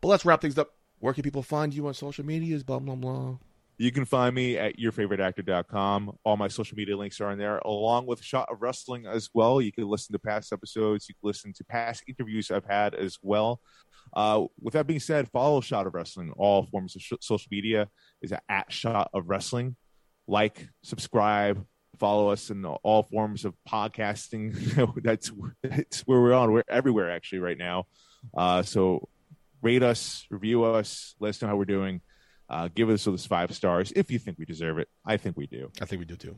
[0.00, 0.70] But let's wrap things up.
[1.00, 2.62] Where can people find you on social medias?
[2.62, 3.38] Blah, blah, blah.
[3.78, 6.16] You can find me at yourfavoriteactor.com.
[6.24, 9.60] All my social media links are on there, along with Shot of Wrestling as well.
[9.60, 11.08] You can listen to past episodes.
[11.08, 13.60] You can listen to past interviews I've had as well.
[14.14, 16.32] Uh, with that being said, follow Shot of Wrestling.
[16.38, 17.88] All forms of sh- social media
[18.22, 19.76] is at Shot of Wrestling.
[20.26, 21.62] Like, subscribe,
[21.98, 25.02] follow us in all forms of podcasting.
[25.02, 25.30] that's,
[25.62, 26.50] that's where we're on.
[26.50, 27.84] We're everywhere actually right now.
[28.34, 29.06] Uh, so
[29.60, 32.00] rate us, review us, let us know how we're doing.
[32.48, 34.88] Uh, give us those five stars if you think we deserve it.
[35.04, 35.70] I think we do.
[35.80, 36.36] I think we do too.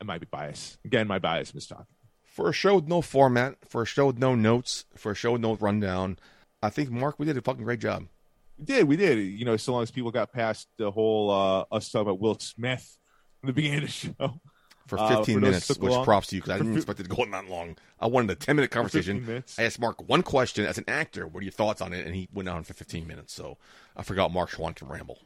[0.00, 0.78] I might be biased.
[0.84, 1.86] Again, my bias is talking.
[2.24, 5.32] For a show with no format, for a show with no notes, for a show
[5.32, 6.18] with no rundown,
[6.62, 8.06] I think, Mark, we did a fucking great job.
[8.58, 9.16] We did, we did.
[9.18, 12.38] You know, so long as people got past the whole uh, us talking about Will
[12.38, 12.98] Smith
[13.42, 14.40] in the beginning of the show.
[14.86, 17.04] For Uh, 15 for minutes, which along- props to you because I didn't expect it
[17.04, 17.76] to go on that long.
[18.00, 19.44] I wanted a 10 minute conversation.
[19.58, 21.26] I asked Mark one question as an actor.
[21.28, 22.06] What are your thoughts on it?
[22.06, 23.32] And he went on for 15 minutes.
[23.34, 23.56] So
[23.96, 25.18] I forgot Mark Schwann can ramble.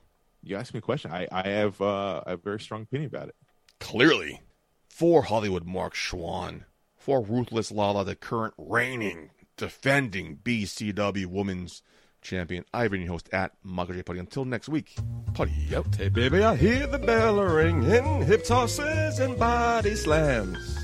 [0.45, 1.11] You asked me a question.
[1.11, 3.35] I, I have uh, a very strong opinion about it.
[3.81, 4.43] Clearly,
[4.89, 6.65] for Hollywood Mark Schwann,
[6.97, 11.83] for Ruthless Lala, the current reigning, defending BCW Women's
[12.21, 14.03] Champion, I've been your host at Michael J.
[14.03, 14.19] Putty.
[14.21, 14.97] Until next week,
[15.33, 15.95] Putty out.
[15.97, 20.79] Hey baby, I hear the bell ringing, hip tosses and body slams.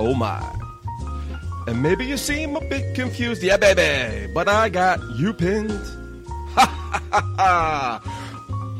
[0.00, 0.40] Oh my.
[1.66, 5.70] And maybe you seem a bit confused, yeah baby, but I got you pinned.
[6.58, 8.27] Ha ha ha ha.